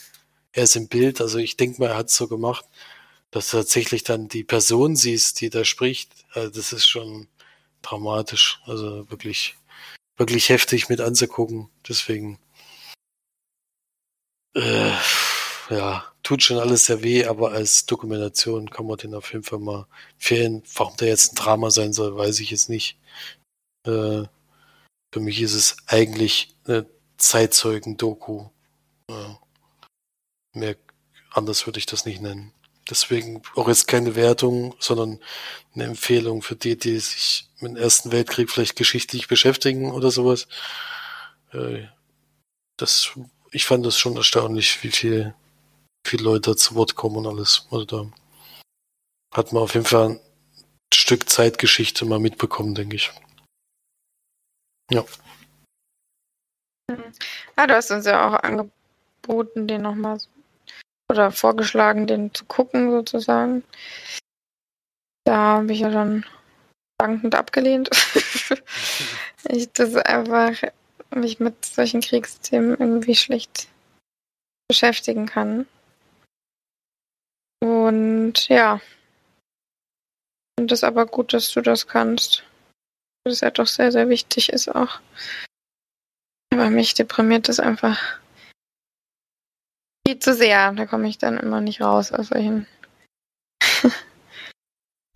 [0.55, 1.21] er ist im Bild.
[1.21, 2.65] Also ich denke mal, er hat es so gemacht,
[3.31, 6.13] dass du tatsächlich dann die Person siehst, die da spricht.
[6.33, 7.29] Also das ist schon
[7.83, 8.61] dramatisch.
[8.67, 9.57] Also wirklich,
[10.17, 11.71] wirklich heftig mit anzugucken.
[11.89, 12.39] Deswegen,
[14.55, 14.93] äh,
[15.71, 19.59] ja, tut schon alles sehr weh, aber als Dokumentation kann man den auf jeden Fall
[19.59, 20.63] mal empfehlen.
[20.75, 22.99] Warum der jetzt ein Drama sein soll, weiß ich jetzt nicht.
[23.87, 24.25] Äh,
[25.13, 26.87] für mich ist es eigentlich eine
[27.19, 28.49] Zeitzeugen-Doku.
[29.11, 29.39] Ja.
[30.55, 30.77] Mehr
[31.31, 32.53] anders würde ich das nicht nennen.
[32.89, 35.19] Deswegen auch jetzt keine Wertung, sondern
[35.75, 40.47] eine Empfehlung für die, die sich mit dem Ersten Weltkrieg vielleicht geschichtlich beschäftigen oder sowas.
[41.53, 41.87] Äh,
[42.77, 43.13] das,
[43.53, 45.35] ich fand das schon erstaunlich, wie viel,
[46.07, 47.67] viele Leute zu Wort kommen und alles.
[47.71, 48.13] Also da
[49.33, 50.21] hat man auf jeden Fall ein
[50.93, 53.11] Stück Zeitgeschichte mal mitbekommen, denke ich.
[54.91, 55.05] Ja.
[57.57, 60.19] Ah, du hast uns ja auch angeboten, den nochmal
[61.11, 63.65] oder vorgeschlagen, den zu gucken sozusagen.
[65.25, 66.25] Da habe ich ja dann
[66.99, 67.91] dankend abgelehnt.
[69.49, 70.63] ich das einfach
[71.11, 73.69] mich mit solchen Kriegsthemen irgendwie schlecht
[74.69, 75.67] beschäftigen kann.
[77.61, 78.81] Und ja.
[80.59, 82.45] Und es ist aber gut, dass du das kannst.
[83.25, 85.01] Das ja doch sehr, sehr wichtig ist auch.
[86.53, 88.19] Aber mich deprimiert das einfach
[90.07, 90.73] viel zu sehr.
[90.73, 92.67] Da komme ich dann immer nicht raus aus solchen,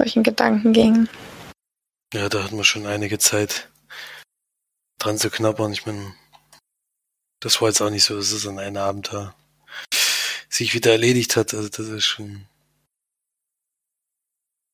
[0.00, 1.08] solchen Gedankengängen.
[2.14, 3.68] Ja, da hatten wir schon einige Zeit
[4.98, 5.72] dran zu knabbern.
[5.72, 6.14] Ich meine,
[7.40, 9.34] das war jetzt auch nicht so, dass es an einem Abend da
[10.48, 11.54] sich wieder erledigt hat.
[11.54, 12.46] Also das ist schon.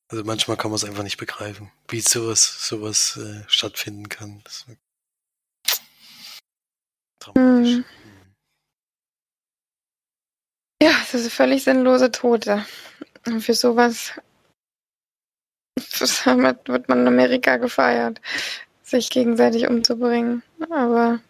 [0.08, 4.42] Also manchmal kann man es einfach nicht begreifen, wie sowas, sowas äh, stattfinden kann.
[4.44, 5.80] Das ist
[7.18, 7.76] dramatisch.
[7.76, 7.84] Hm.
[10.82, 12.64] Ja, das ist völlig sinnlose Tote.
[13.26, 14.12] Und für sowas
[16.24, 18.20] wird man in Amerika gefeiert,
[18.82, 20.42] sich gegenseitig umzubringen.
[20.70, 21.20] Aber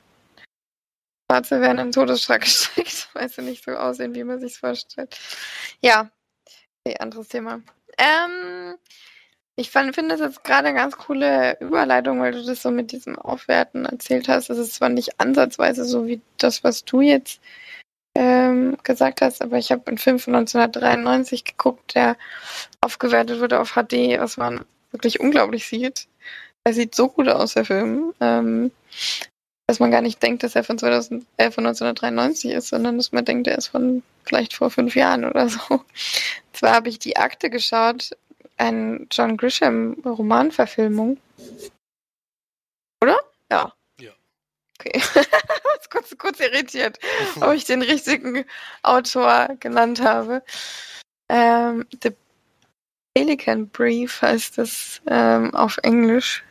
[1.31, 5.19] Schwarze werden in Todesschlag gesteckt, weil sie nicht so aussehen, wie man sich vorstellt.
[5.83, 6.11] Ja,
[6.85, 7.63] okay, anderes Thema.
[7.99, 8.77] Ähm,
[9.57, 13.17] ich finde das jetzt gerade eine ganz coole Überleitung, weil du das so mit diesem
[13.17, 14.51] Aufwerten erzählt hast.
[14.51, 17.41] Es ist zwar nicht ansatzweise so wie das, was du jetzt
[18.55, 22.17] ähm, gesagt hast, aber ich habe einen Film von 1993 geguckt, der
[22.81, 26.07] aufgewertet wurde auf HD, was man wirklich unglaublich sieht.
[26.65, 28.71] Er sieht so gut aus, der Film, ähm,
[29.67, 33.13] dass man gar nicht denkt, dass er von, 2000, äh, von 1993 ist, sondern dass
[33.13, 35.59] man denkt, er ist von vielleicht vor fünf Jahren oder so.
[36.53, 38.11] Zwar habe ich die Akte geschaut,
[38.57, 41.19] ein John Grisham-Romanverfilmung.
[43.03, 43.19] Oder?
[43.51, 43.73] Ja.
[44.85, 45.01] Okay.
[45.95, 46.99] kurz, kurz irritiert,
[47.41, 48.45] ob ich den richtigen
[48.83, 50.43] Autor genannt habe.
[51.29, 52.11] Ähm, The
[53.15, 56.45] Pelican Brief heißt es ähm, auf Englisch.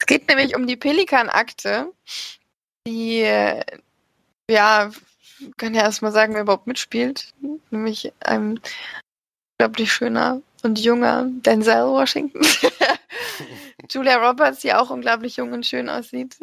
[0.00, 1.90] Es geht nämlich um die Pelikan-Akte,
[2.86, 3.20] die,
[4.50, 4.90] ja,
[5.56, 7.32] kann ja erstmal sagen, wer überhaupt mitspielt.
[7.70, 8.60] Nämlich ein
[9.58, 12.42] unglaublich schöner und junger Denzel Washington.
[13.90, 16.36] Julia Roberts, die auch unglaublich jung und schön aussieht.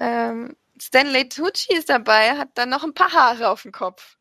[0.00, 4.16] Ähm, Stanley Tucci ist dabei, hat dann noch ein paar Haare auf dem Kopf.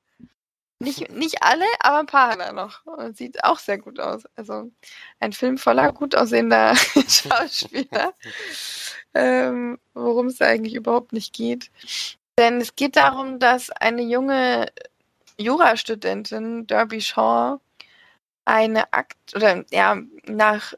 [0.81, 2.85] Nicht, nicht alle, aber ein paar hat er noch.
[2.85, 4.23] Und sieht auch sehr gut aus.
[4.35, 4.71] Also
[5.19, 6.75] ein Film voller gut aussehender
[7.07, 8.13] Schauspieler.
[9.13, 11.71] ähm, Worum es eigentlich überhaupt nicht geht.
[12.37, 14.67] Denn es geht darum, dass eine junge
[15.37, 17.59] Jurastudentin, Derby Shaw,
[18.45, 20.73] eine Akt oder ja, nach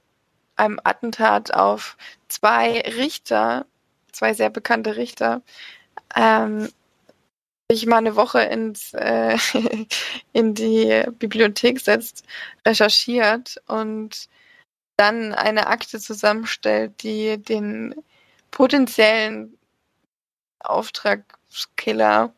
[0.55, 1.97] einem Attentat auf
[2.27, 3.65] zwei Richter
[4.11, 5.41] zwei sehr bekannte Richter,
[6.15, 6.69] ähm,
[7.71, 9.37] sich mal eine Woche ins, äh,
[10.33, 12.25] in die Bibliothek setzt,
[12.65, 14.27] recherchiert und
[14.97, 17.95] dann eine Akte zusammenstellt, die den
[18.51, 19.57] potenziellen
[20.59, 22.33] Auftragskiller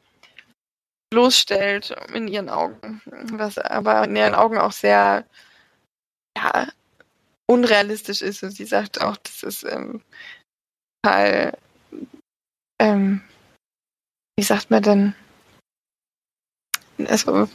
[1.09, 3.01] bloßstellt in ihren Augen.
[3.33, 5.25] Was aber in ihren Augen auch sehr
[6.37, 6.67] ja,
[7.47, 8.43] unrealistisch ist.
[8.43, 10.01] Und sie sagt auch, das ist ähm,
[11.03, 11.57] total
[12.83, 13.21] ähm,
[14.35, 15.15] wie sagt man denn,
[17.07, 17.49] also, so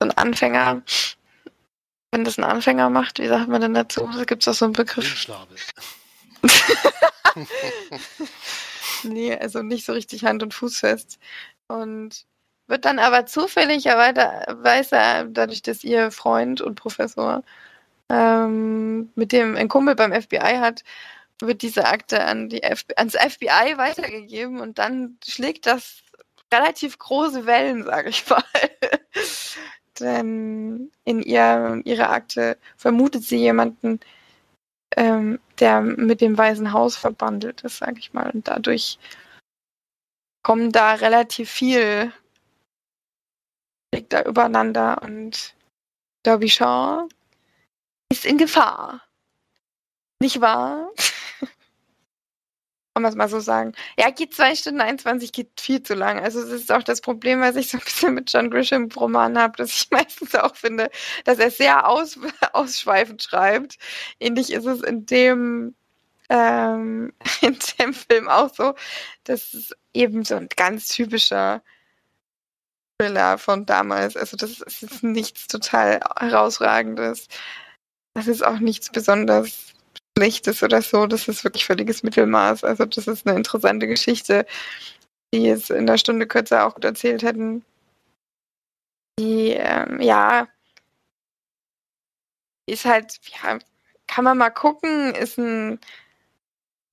[0.00, 0.82] ein Anfänger,
[2.10, 4.08] wenn das ein Anfänger macht, wie sagt man denn dazu?
[4.16, 5.26] Da gibt es auch so einen Begriff.
[9.02, 11.18] nee, also nicht so richtig hand- und fußfest.
[11.68, 12.24] Und
[12.66, 17.42] wird dann aber zufälligerweise, dadurch, dass ihr Freund und Professor
[18.08, 20.82] ähm, mit dem ein Kumpel beim FBI hat,
[21.40, 26.02] wird diese Akte an die F ans FBI weitergegeben und dann schlägt das
[26.52, 28.42] relativ große Wellen, sage ich mal.
[30.00, 34.00] Denn in ihr, ihrer Akte vermutet sie jemanden,
[34.96, 38.30] ähm, der mit dem Weißen Haus verbandelt ist, sage ich mal.
[38.30, 38.98] Und dadurch
[40.42, 42.12] kommen da relativ viel
[43.94, 45.54] liegt da übereinander und
[46.24, 47.08] Derby Shaw
[48.10, 49.02] ist in Gefahr.
[50.20, 50.90] Nicht wahr?
[52.98, 53.74] Kann man es mal so sagen.
[53.96, 56.18] Ja, geht zwei Stunden 21, geht viel zu lang.
[56.18, 59.38] Also das ist auch das Problem, was ich so ein bisschen mit John Grisham Roman
[59.38, 60.90] habe, dass ich meistens auch finde,
[61.22, 62.18] dass er sehr aus,
[62.54, 63.78] ausschweifend schreibt.
[64.18, 65.76] Ähnlich ist es in dem
[66.28, 68.74] ähm, in dem Film auch so.
[69.22, 71.62] Das ist eben so ein ganz typischer
[73.00, 74.16] Thriller von damals.
[74.16, 77.28] Also das ist nichts total herausragendes.
[78.14, 79.77] Das ist auch nichts besonders
[80.18, 81.06] Schlechtes oder so.
[81.06, 82.64] Das ist wirklich völliges Mittelmaß.
[82.64, 84.46] Also das ist eine interessante Geschichte,
[85.32, 87.64] die es in der Stunde kürzer auch gut erzählt hätten.
[89.18, 90.48] Die, ähm, ja,
[92.66, 93.58] ist halt, ja,
[94.08, 95.80] kann man mal gucken, ist ein,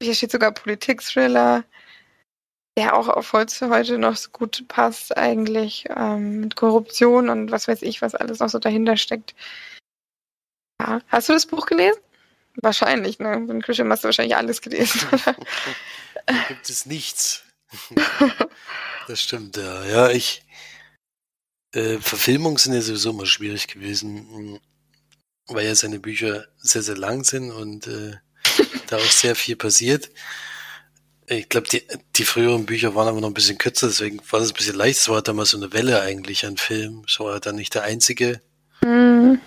[0.01, 1.63] hier steht sogar Politik-Thriller
[2.77, 7.81] der auch auf heute noch so gut passt eigentlich ähm, mit Korruption und was weiß
[7.83, 9.33] ich, was alles noch so dahinter steckt.
[10.81, 10.99] Ja.
[11.07, 12.04] Hast du das Buch gelesen?
[12.57, 13.33] Wahrscheinlich, ne?
[13.33, 15.01] In Christian hast du wahrscheinlich alles gelesen.
[16.25, 17.43] da gibt es nichts.
[19.07, 19.85] das stimmt, ja.
[19.85, 20.43] Ja, ich.
[21.73, 24.61] Äh, Verfilmungen sind ja sowieso immer schwierig gewesen,
[25.47, 28.13] weil ja seine Bücher sehr, sehr lang sind und äh,
[28.87, 30.09] da auch sehr viel passiert.
[31.27, 31.83] Ich glaube, die,
[32.15, 34.99] die früheren Bücher waren aber noch ein bisschen kürzer, deswegen war das ein bisschen leicht.
[34.99, 37.03] Es war damals so eine Welle eigentlich an Film.
[37.07, 38.41] Es war dann nicht der einzige.
[38.83, 39.41] Mhm.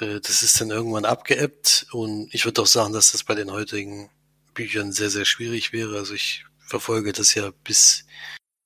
[0.00, 3.50] Äh, das ist dann irgendwann abgeebbt und ich würde auch sagen, dass das bei den
[3.50, 4.10] heutigen
[4.54, 5.96] Büchern sehr, sehr schwierig wäre.
[5.96, 8.04] Also ich verfolge das ja bis,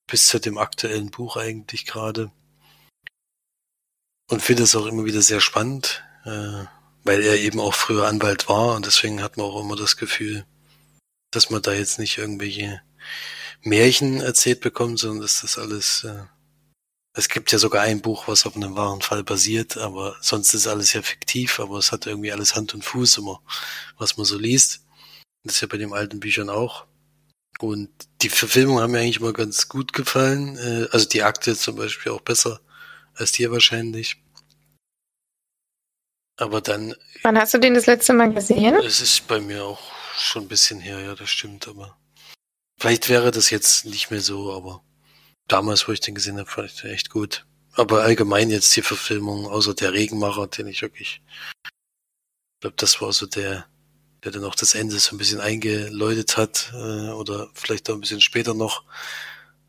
[0.06, 2.30] bis zu dem aktuellen Buch eigentlich gerade.
[4.30, 6.64] Und finde es auch immer wieder sehr spannend, äh,
[7.04, 10.46] weil er eben auch früher Anwalt war und deswegen hat man auch immer das Gefühl,
[11.30, 12.80] dass man da jetzt nicht irgendwelche
[13.62, 16.24] Märchen erzählt bekommt, sondern dass das alles, äh,
[17.14, 20.66] es gibt ja sogar ein Buch, was auf einem wahren Fall basiert, aber sonst ist
[20.66, 23.42] alles ja fiktiv, aber es hat irgendwie alles Hand und Fuß immer,
[23.98, 24.86] was man so liest.
[25.44, 26.86] Das ist ja bei den alten Büchern auch.
[27.58, 27.90] Und
[28.22, 30.56] die Verfilmungen haben mir eigentlich immer ganz gut gefallen.
[30.56, 32.60] Äh, also die Akte zum Beispiel auch besser
[33.14, 34.16] als dir wahrscheinlich.
[36.36, 36.94] Aber dann.
[37.22, 38.74] Wann hast du den das letzte Mal gesehen?
[38.76, 41.98] Es ist bei mir auch schon ein bisschen her, ja, das stimmt, aber
[42.78, 44.82] vielleicht wäre das jetzt nicht mehr so, aber
[45.52, 47.44] damals, wo ich den gesehen habe, fand ich den echt gut.
[47.74, 51.22] Aber allgemein jetzt die Verfilmung, außer der Regenmacher, den ich wirklich,
[51.64, 53.66] ich glaube, das war so der,
[54.24, 58.00] der dann auch das Ende so ein bisschen eingeläutet hat, äh, oder vielleicht auch ein
[58.00, 58.84] bisschen später noch.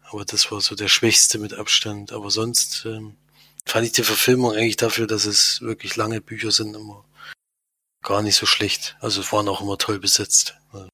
[0.04, 2.12] Aber das war so der schwächste mit Abstand.
[2.12, 3.16] Aber sonst ähm,
[3.66, 7.04] fand ich die Verfilmung eigentlich dafür, dass es wirklich lange Bücher sind, immer
[8.04, 8.96] gar nicht so schlecht.
[9.00, 10.56] Also es waren auch immer toll besetzt.
[10.72, 10.93] Mhm.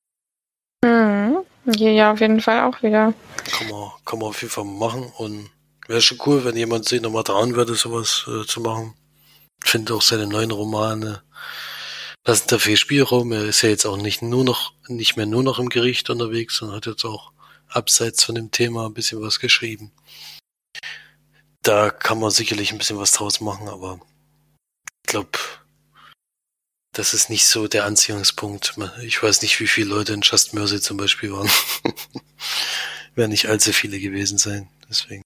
[1.75, 3.13] Ja, auf jeden Fall auch wieder.
[3.51, 5.49] Kann man, kann man auf jeden Fall machen und
[5.87, 8.93] wäre schon cool, wenn jemand sich nochmal trauen würde, sowas äh, zu machen.
[9.63, 11.23] Finde auch seine neuen Romane
[12.25, 13.31] lassen da viel Spielraum.
[13.31, 16.57] Er ist ja jetzt auch nicht nur noch, nicht mehr nur noch im Gericht unterwegs,
[16.57, 17.31] sondern hat jetzt auch
[17.67, 19.91] abseits von dem Thema ein bisschen was geschrieben.
[21.63, 23.99] Da kann man sicherlich ein bisschen was draus machen, aber
[25.05, 25.37] ich glaube,
[26.93, 28.75] das ist nicht so der Anziehungspunkt.
[29.03, 31.49] Ich weiß nicht, wie viele Leute in Just Mercy zum Beispiel waren.
[33.15, 35.21] Werden nicht allzu viele gewesen sein, deswegen.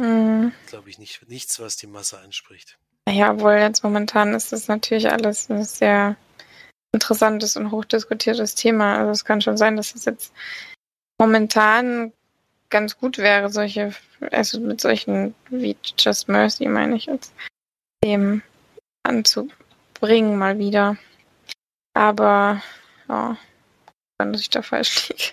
[0.00, 0.52] Hm.
[0.68, 2.78] Glaube ich nicht, nichts, was die Masse anspricht.
[3.08, 6.16] Ja, wohl jetzt momentan ist das natürlich alles ein sehr
[6.92, 8.98] interessantes und hochdiskutiertes Thema.
[8.98, 10.32] Also es kann schon sein, dass es jetzt
[11.18, 12.12] momentan
[12.68, 13.94] ganz gut wäre, solche,
[14.32, 17.32] also mit solchen wie Just Mercy meine ich jetzt,
[18.02, 18.42] dem
[19.04, 19.48] anzu,
[20.00, 20.96] bringen mal wieder.
[21.94, 22.62] Aber
[23.08, 23.36] ja,
[24.18, 25.32] wenn ich da falsch liege.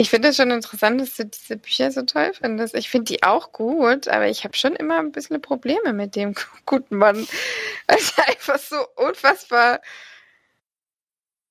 [0.00, 2.74] Ich finde es schon interessant, dass du diese Bücher so toll findest.
[2.74, 6.34] Ich finde die auch gut, aber ich habe schon immer ein bisschen Probleme mit dem
[6.66, 7.28] guten Mann.
[7.86, 9.80] Weil er einfach so unfassbar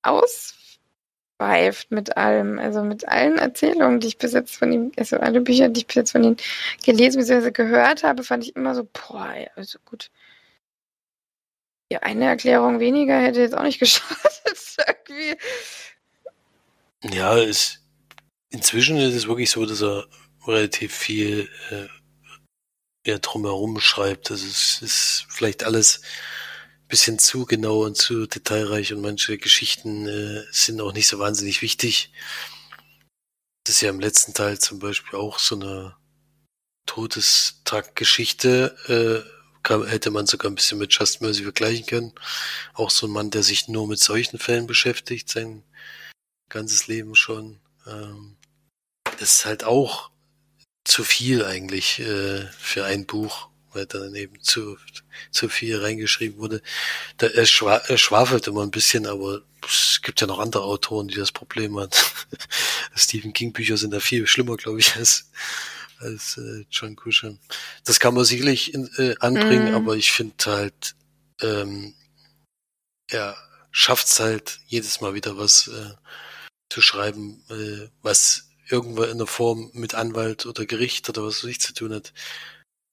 [0.02, 2.58] ausweift mit allem.
[2.58, 5.88] Also mit allen Erzählungen, die ich bis jetzt von ihm, also alle Bücher, die ich
[5.88, 6.38] bis jetzt von ihm
[6.84, 7.52] gelesen bzw.
[7.52, 10.10] gehört habe, fand ich immer so, boah, also gut.
[11.92, 14.30] Ja, eine Erklärung weniger hätte jetzt auch nicht geschadet.
[17.04, 17.80] Ja, es,
[18.50, 20.08] inzwischen ist es wirklich so, dass er
[20.46, 21.88] relativ viel äh,
[23.10, 24.32] ja, drumherum schreibt.
[24.32, 26.02] Also es ist vielleicht alles
[26.88, 31.62] bisschen zu genau und zu detailreich und manche Geschichten äh, sind auch nicht so wahnsinnig
[31.62, 32.12] wichtig.
[33.64, 35.96] Das ist ja im letzten Teil zum Beispiel auch so eine
[36.88, 38.76] Todestag-Geschichte.
[38.88, 42.14] Äh, kann, hätte man sogar ein bisschen mit Just Mercy vergleichen können.
[42.74, 45.64] Auch so ein Mann, der sich nur mit solchen Fällen beschäftigt, sein
[46.50, 47.60] ganzes Leben schon.
[47.88, 48.38] Ähm,
[49.20, 50.12] das ist halt auch
[50.84, 54.78] zu viel eigentlich äh, für ein Buch, weil dann eben zu,
[55.32, 56.62] zu viel reingeschrieben wurde.
[57.18, 61.08] Da, er, schwa er schwafelt immer ein bisschen, aber es gibt ja noch andere Autoren,
[61.08, 61.92] die das Problem haben.
[62.96, 65.30] Stephen King Bücher sind da viel schlimmer, glaube ich, als,
[66.00, 67.40] als äh, John Cushing.
[67.86, 69.76] Das kann man sicherlich in, äh, anbringen, mm.
[69.76, 70.96] aber ich finde halt,
[71.42, 71.96] ähm,
[73.08, 73.36] er
[73.72, 75.94] schafft's halt jedes Mal wieder was äh,
[76.70, 81.50] zu schreiben, äh, was irgendwo in der Form mit Anwalt oder Gericht oder was weiß
[81.50, 82.14] ich zu tun hat,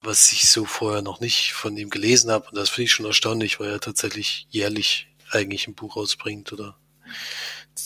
[0.01, 2.47] was ich so vorher noch nicht von ihm gelesen habe.
[2.49, 6.79] Und das finde ich schon erstaunlich, weil er tatsächlich jährlich eigentlich ein Buch rausbringt oder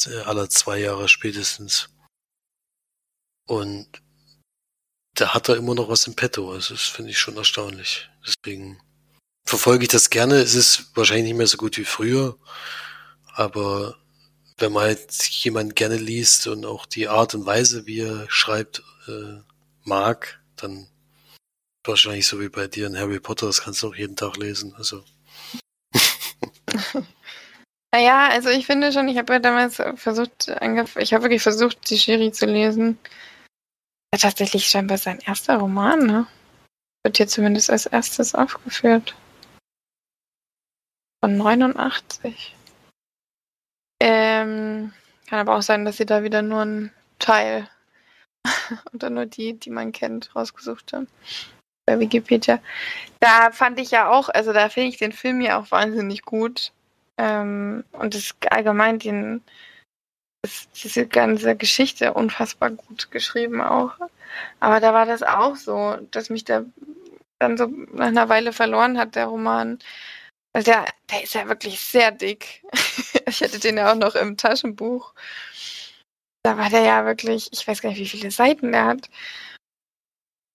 [0.07, 1.89] äh, alle zwei Jahre spätestens.
[3.47, 3.87] Und
[5.21, 6.51] da hat er immer noch was im Petto.
[6.51, 8.09] Also das finde ich schon erstaunlich.
[8.25, 8.81] Deswegen
[9.45, 10.35] verfolge ich das gerne.
[10.37, 12.37] Es ist wahrscheinlich nicht mehr so gut wie früher,
[13.35, 13.97] aber
[14.57, 18.81] wenn man halt jemanden gerne liest und auch die Art und Weise, wie er schreibt,
[19.07, 19.41] äh,
[19.83, 20.87] mag, dann
[21.83, 24.73] wahrscheinlich so wie bei dir in Harry Potter, das kannst du auch jeden Tag lesen.
[24.75, 25.03] Also.
[27.91, 31.97] naja, also ich finde schon, ich habe ja damals versucht, ich habe wirklich versucht, die
[31.97, 32.97] Serie zu lesen.
[34.11, 36.27] Tatsächlich scheinbar sein erster Roman, ne?
[37.03, 39.15] Wird hier zumindest als erstes aufgeführt.
[41.23, 42.55] Von 89.
[44.01, 44.93] Ähm,
[45.27, 47.69] kann aber auch sein, dass sie da wieder nur einen Teil
[48.93, 51.07] oder nur die, die man kennt, rausgesucht haben.
[51.85, 52.59] Bei Wikipedia.
[53.19, 56.73] Da fand ich ja auch, also da finde ich den Film ja auch wahnsinnig gut.
[57.17, 59.41] Ähm, und das allgemein den,
[60.41, 63.93] das, diese ganze Geschichte unfassbar gut geschrieben auch.
[64.59, 66.65] Aber da war das auch so, dass mich da
[67.39, 69.79] dann so nach einer Weile verloren hat, der Roman.
[70.53, 72.63] Also der, der ist ja wirklich sehr dick.
[73.27, 75.13] ich hatte den ja auch noch im Taschenbuch.
[76.43, 79.09] Da war der ja wirklich, ich weiß gar nicht, wie viele Seiten der hat.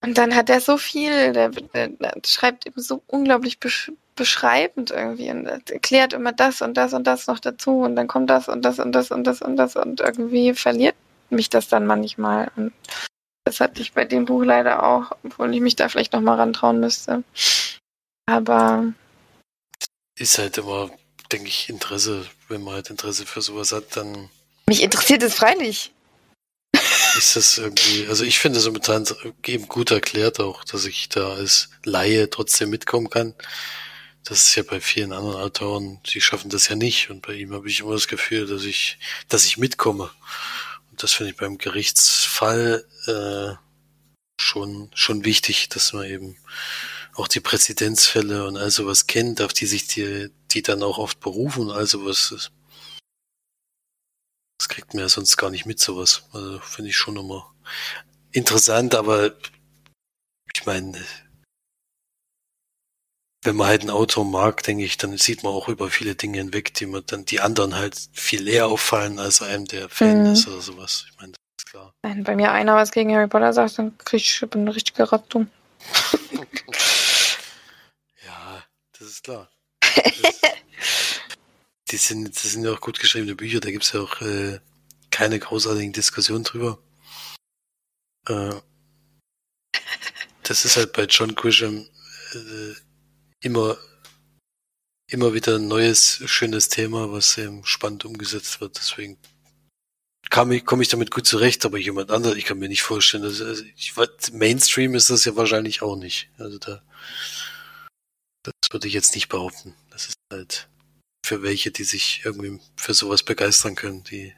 [0.04, 4.90] Und dann hat er so viel, der, der, der schreibt eben so unglaublich besch beschreibend
[4.90, 8.48] irgendwie und erklärt immer das und das und das noch dazu und dann kommt das
[8.48, 10.96] und das und das und das und das und irgendwie verliert
[11.30, 12.50] mich das dann manchmal.
[12.56, 12.72] Und
[13.44, 16.80] das hatte ich bei dem Buch leider auch, obwohl ich mich da vielleicht nochmal rantrauen
[16.80, 17.22] müsste.
[18.26, 18.92] Aber
[20.18, 20.90] ist halt immer,
[21.30, 22.26] denke ich, Interesse.
[22.48, 24.30] Wenn man halt Interesse für sowas hat, dann.
[24.68, 25.92] Mich interessiert es freilich.
[27.16, 29.06] Ist das irgendwie, also ich finde es momentan
[29.46, 33.34] eben gut erklärt auch, dass ich da als Laie trotzdem mitkommen kann.
[34.26, 37.10] Das ist ja bei vielen anderen Autoren, die schaffen das ja nicht.
[37.10, 38.98] Und bei ihm habe ich immer das Gefühl, dass ich,
[39.28, 40.10] dass ich mitkomme.
[40.90, 43.54] Und das finde ich beim Gerichtsfall äh,
[44.42, 46.36] schon, schon wichtig, dass man eben
[47.14, 51.20] auch die Präzedenzfälle und all sowas kennt, auf die sich die, die dann auch oft
[51.20, 52.50] berufen und all sowas.
[54.58, 56.24] Das kriegt man ja sonst gar nicht mit, sowas.
[56.32, 57.54] Also finde ich schon immer
[58.32, 59.36] interessant, aber
[60.52, 61.00] ich meine,
[63.46, 66.38] wenn man halt ein Auto mag, denke ich, dann sieht man auch über viele Dinge
[66.38, 70.32] hinweg, die man dann die anderen halt viel eher auffallen als einem, der Fan mhm.
[70.32, 71.06] ist oder sowas.
[71.08, 71.94] Ich meine, das ist klar.
[72.02, 75.46] Wenn bei mir einer was gegen Harry Potter sagt, dann krieg ich eine richtige Rattung.
[78.98, 79.48] das ist klar.
[81.90, 84.58] die sind, das sind ja auch gut geschriebene Bücher, da gibt es ja auch äh,
[85.10, 86.78] keine großartigen Diskussionen drüber.
[88.28, 88.54] Äh,
[90.42, 91.86] das ist halt bei John Grisham
[92.34, 92.85] äh,
[93.46, 93.78] immer,
[95.08, 98.76] immer wieder ein neues, schönes Thema, was eben spannend umgesetzt wird.
[98.76, 99.16] Deswegen
[100.30, 103.22] komme ich, komm ich damit gut zurecht, aber jemand anderes, ich kann mir nicht vorstellen,
[103.22, 103.94] dass, also ich,
[104.32, 106.28] Mainstream ist das ja wahrscheinlich auch nicht.
[106.38, 106.82] Also da
[108.42, 109.74] das würde ich jetzt nicht behaupten.
[109.90, 110.68] Das ist halt
[111.24, 114.32] für welche, die sich irgendwie für sowas begeistern können, die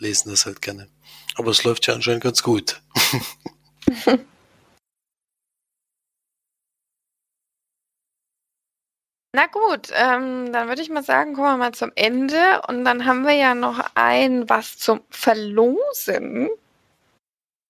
[0.00, 0.88] lesen das halt gerne.
[1.34, 2.80] Aber es läuft ja anscheinend ganz gut.
[9.32, 12.62] Na gut, ähm, dann würde ich mal sagen, kommen wir mal zum Ende.
[12.66, 16.48] Und dann haben wir ja noch ein was zum Verlosen.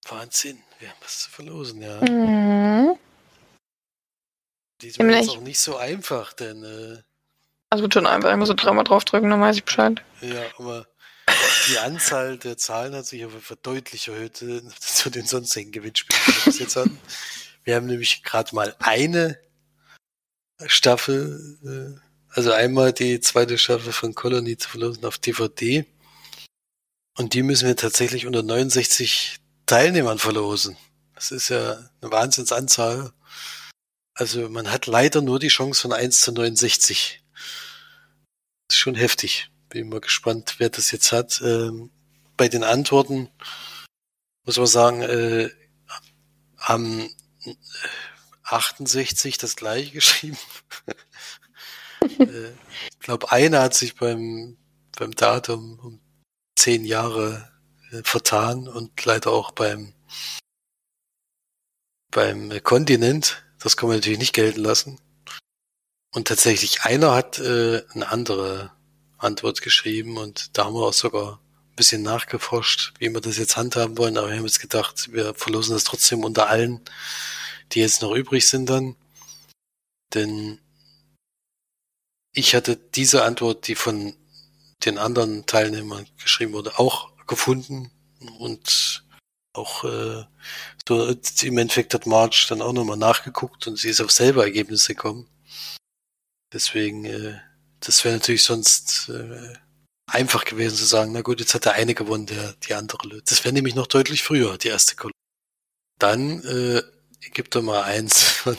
[0.09, 2.01] Wahnsinn, wir haben was zu verlosen, ja.
[2.01, 2.97] Mhm.
[4.81, 6.63] Diesmal ist auch nicht so einfach, denn.
[6.63, 7.03] Äh,
[7.71, 10.01] also wird schon einfach, ich muss so dreimal draufdrücken, dann weiß ich Bescheid.
[10.21, 10.87] Ja, aber
[11.69, 16.37] die Anzahl der Zahlen hat sich aber verdeutlicht erhöht äh, zu den sonstigen Gewinnspielen, die
[16.37, 16.99] wir bis jetzt hatten.
[17.65, 19.39] Wir haben nämlich gerade mal eine
[20.67, 22.01] Staffel
[22.31, 25.87] also einmal die zweite Staffel von Colony zu verlosen auf DVD.
[27.17, 30.77] Und die müssen wir tatsächlich unter 69 Teilnehmern verlosen.
[31.15, 33.13] Das ist ja eine Wahnsinnsanzahl.
[34.15, 37.25] Also man hat leider nur die Chance von 1 zu 69.
[38.69, 39.51] Das ist schon heftig.
[39.69, 41.41] Bin mal gespannt, wer das jetzt hat.
[41.45, 41.91] Ähm,
[42.37, 43.29] bei den Antworten
[44.45, 45.51] muss man sagen, äh,
[46.57, 47.11] haben
[48.53, 50.39] 68 das gleiche geschrieben.
[52.19, 52.51] äh,
[52.91, 54.57] ich glaube, einer hat sich beim,
[54.99, 56.01] beim Datum um
[56.59, 57.51] zehn Jahre
[57.93, 59.95] äh, vertan und leider auch beim,
[62.11, 63.45] beim Kontinent.
[63.59, 65.01] Das kann man natürlich nicht gelten lassen.
[66.15, 68.73] Und tatsächlich einer hat äh, eine andere
[69.19, 71.41] Antwort geschrieben und da haben wir auch sogar
[71.71, 74.17] ein bisschen nachgeforscht, wie wir das jetzt handhaben wollen.
[74.17, 76.81] Aber wir haben jetzt gedacht, wir verlosen das trotzdem unter allen,
[77.73, 78.97] die jetzt noch übrig sind dann.
[80.15, 80.61] Denn
[82.33, 84.15] ich hatte diese Antwort, die von
[84.85, 87.91] den anderen Teilnehmern geschrieben wurde, auch gefunden
[88.39, 89.05] und
[89.53, 90.25] auch äh,
[90.87, 94.95] so im Endeffekt hat March dann auch nochmal nachgeguckt und sie ist auf selber Ergebnisse
[94.95, 95.29] gekommen.
[96.53, 97.39] Deswegen, äh,
[97.81, 99.55] das wäre natürlich sonst äh,
[100.07, 103.31] einfach gewesen zu sagen, na gut, jetzt hat der eine gewonnen, der die andere löst.
[103.31, 105.13] Das wäre nämlich noch deutlich früher, die erste Kolonne.
[105.99, 106.83] Dann äh,
[107.33, 108.43] gibt er mal eins.
[108.45, 108.55] da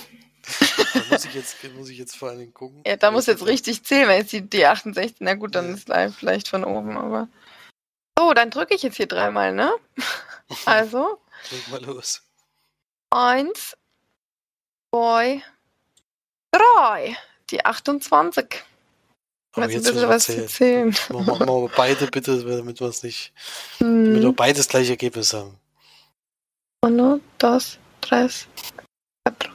[1.12, 2.82] muss ich jetzt, muss ich jetzt vor allen Dingen gucken.
[2.86, 5.88] Ja, da muss jetzt richtig zählen, wenn jetzt die, die 68, na gut, dann ist
[5.88, 7.28] live vielleicht von oben, aber.
[8.18, 9.72] So, dann drücke ich jetzt hier dreimal, ne?
[10.66, 11.20] Also.
[11.48, 12.24] Drück mal los.
[13.12, 13.78] Eins,
[14.92, 15.44] zwei,
[16.52, 17.16] drei.
[17.52, 18.64] Die 28.
[19.54, 20.96] Aber Jetzt jetzt ein bisschen was zu zählen.
[21.10, 23.32] Machen wir, beide bitte, damit wir es nicht,
[23.78, 24.06] Hm.
[24.06, 25.58] damit wir beides gleiche Ergebnis haben.
[26.82, 27.78] Uno, dos,
[28.10, 28.48] tres,
[29.24, 29.52] cuatro,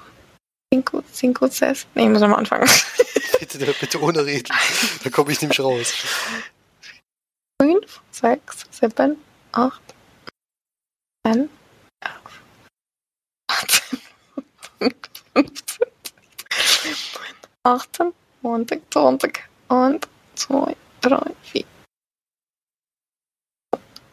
[0.73, 1.87] cinco, cinco, seis.
[1.95, 2.69] Nee, ich muss nochmal anfangen.
[3.41, 4.55] Bitte, bitte ohne reden.
[5.03, 5.93] Da komme ich nämlich raus.
[7.61, 9.17] Fünf, sechs, sieben,
[9.53, 9.83] acht,
[11.27, 11.51] zehn,
[12.01, 12.41] elf,
[13.49, 14.01] achtzehn,
[15.35, 15.87] 15,
[17.65, 21.65] 18, 20, 20 und 2, 3, 4,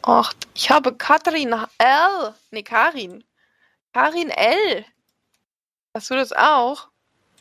[0.01, 0.47] 8.
[0.55, 2.33] Ich habe Katrin L.
[2.51, 3.23] Nee, Karin.
[3.93, 4.85] Karin L.
[5.95, 6.87] Hast du das auch?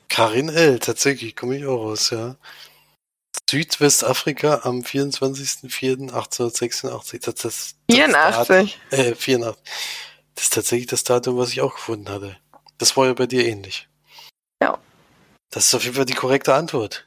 [0.08, 2.34] Karin L., tatsächlich, komme ich auch raus, ja.
[3.48, 7.24] Südwestafrika am 24.04.1886.
[7.24, 8.78] Das, das, das 84.
[8.90, 9.62] Dat- äh, 84.
[10.34, 12.36] Das ist tatsächlich das Datum, was ich auch gefunden hatte.
[12.78, 13.88] Das war ja bei dir ähnlich.
[14.62, 14.78] Ja.
[15.50, 17.06] Das ist auf jeden Fall die korrekte Antwort.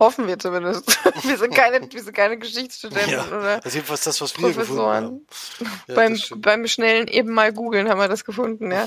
[0.00, 0.86] Hoffen wir zumindest.
[1.24, 4.48] wir, sind keine, wir sind keine Geschichtsstudenten Ja, oder Das ist jedenfalls das, was wir
[4.48, 5.26] gefunden haben.
[5.26, 5.78] Professoren.
[5.88, 8.86] Ja, beim, beim schnellen eben mal googeln haben wir das gefunden, ja.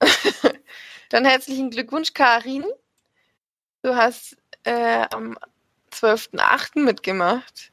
[1.08, 2.66] Dann herzlichen Glückwunsch, Karin.
[3.82, 5.38] Du hast äh, am
[5.92, 6.80] 12.08.
[6.80, 7.72] mitgemacht.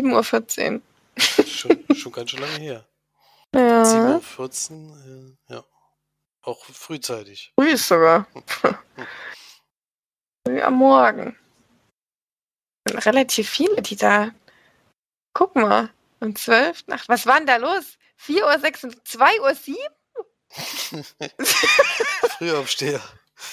[0.00, 1.46] 7.14 Uhr.
[1.46, 2.86] schon, schon ganz schön lange her.
[3.54, 3.84] Ja.
[3.84, 5.64] 7.14 Uhr, äh, ja.
[6.42, 7.52] Auch frühzeitig.
[7.54, 8.26] Früh ist sogar.
[10.46, 11.36] Früh am Morgen.
[12.86, 14.30] Sind relativ viele, die da.
[15.34, 15.90] Guck mal.
[16.20, 16.86] Am 12.
[16.86, 17.08] Nacht.
[17.08, 17.98] Was war denn da los?
[18.24, 19.76] 4.06 Uhr, 2 Uhr 7?
[22.38, 23.00] Frühaufsteher.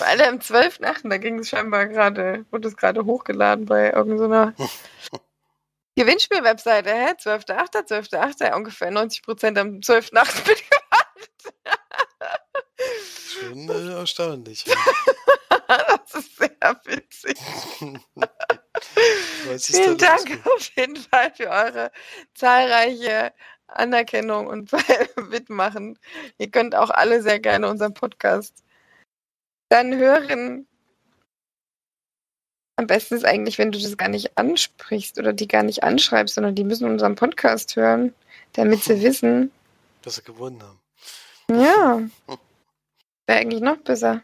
[0.02, 1.10] Alle am 12.8.
[1.10, 4.54] Da ging es scheinbar gerade, wurde es gerade hochgeladen bei irgendeiner
[5.96, 6.92] Gewinnspiel-Webseite.
[6.92, 7.14] Hä?
[7.14, 10.48] 12.8., 12.8., ungefähr 90% am 12.8.
[10.48, 11.24] mitgemacht.
[13.28, 14.66] Schon äh, erstaunlich.
[16.04, 17.38] Das ist sehr witzig.
[19.62, 19.98] Vielen?
[19.98, 21.92] Dank auf jeden Fall für eure
[22.34, 23.34] zahlreiche
[23.68, 24.72] Anerkennung und
[25.30, 25.98] Mitmachen.
[26.38, 28.64] Ihr könnt auch alle sehr gerne unseren Podcast
[29.70, 30.68] dann hören.
[32.76, 36.36] Am besten ist eigentlich, wenn du das gar nicht ansprichst oder die gar nicht anschreibst,
[36.36, 38.14] sondern die müssen unseren Podcast hören,
[38.54, 39.52] damit sie wissen,
[40.02, 40.80] Dass sie gewonnen haben.
[41.50, 42.02] ja,
[43.28, 44.24] wäre eigentlich noch besser.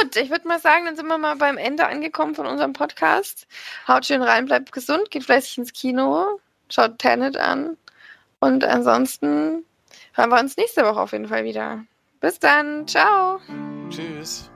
[0.00, 3.46] Gut, ich würde mal sagen, dann sind wir mal beim Ende angekommen von unserem Podcast.
[3.86, 7.76] Haut schön rein, bleibt gesund, geht fleißig ins Kino, schaut Tenet an
[8.40, 9.64] und ansonsten
[10.14, 11.84] hören wir uns nächste Woche auf jeden Fall wieder.
[12.20, 13.40] Bis dann, ciao.
[13.90, 14.50] Tschüss.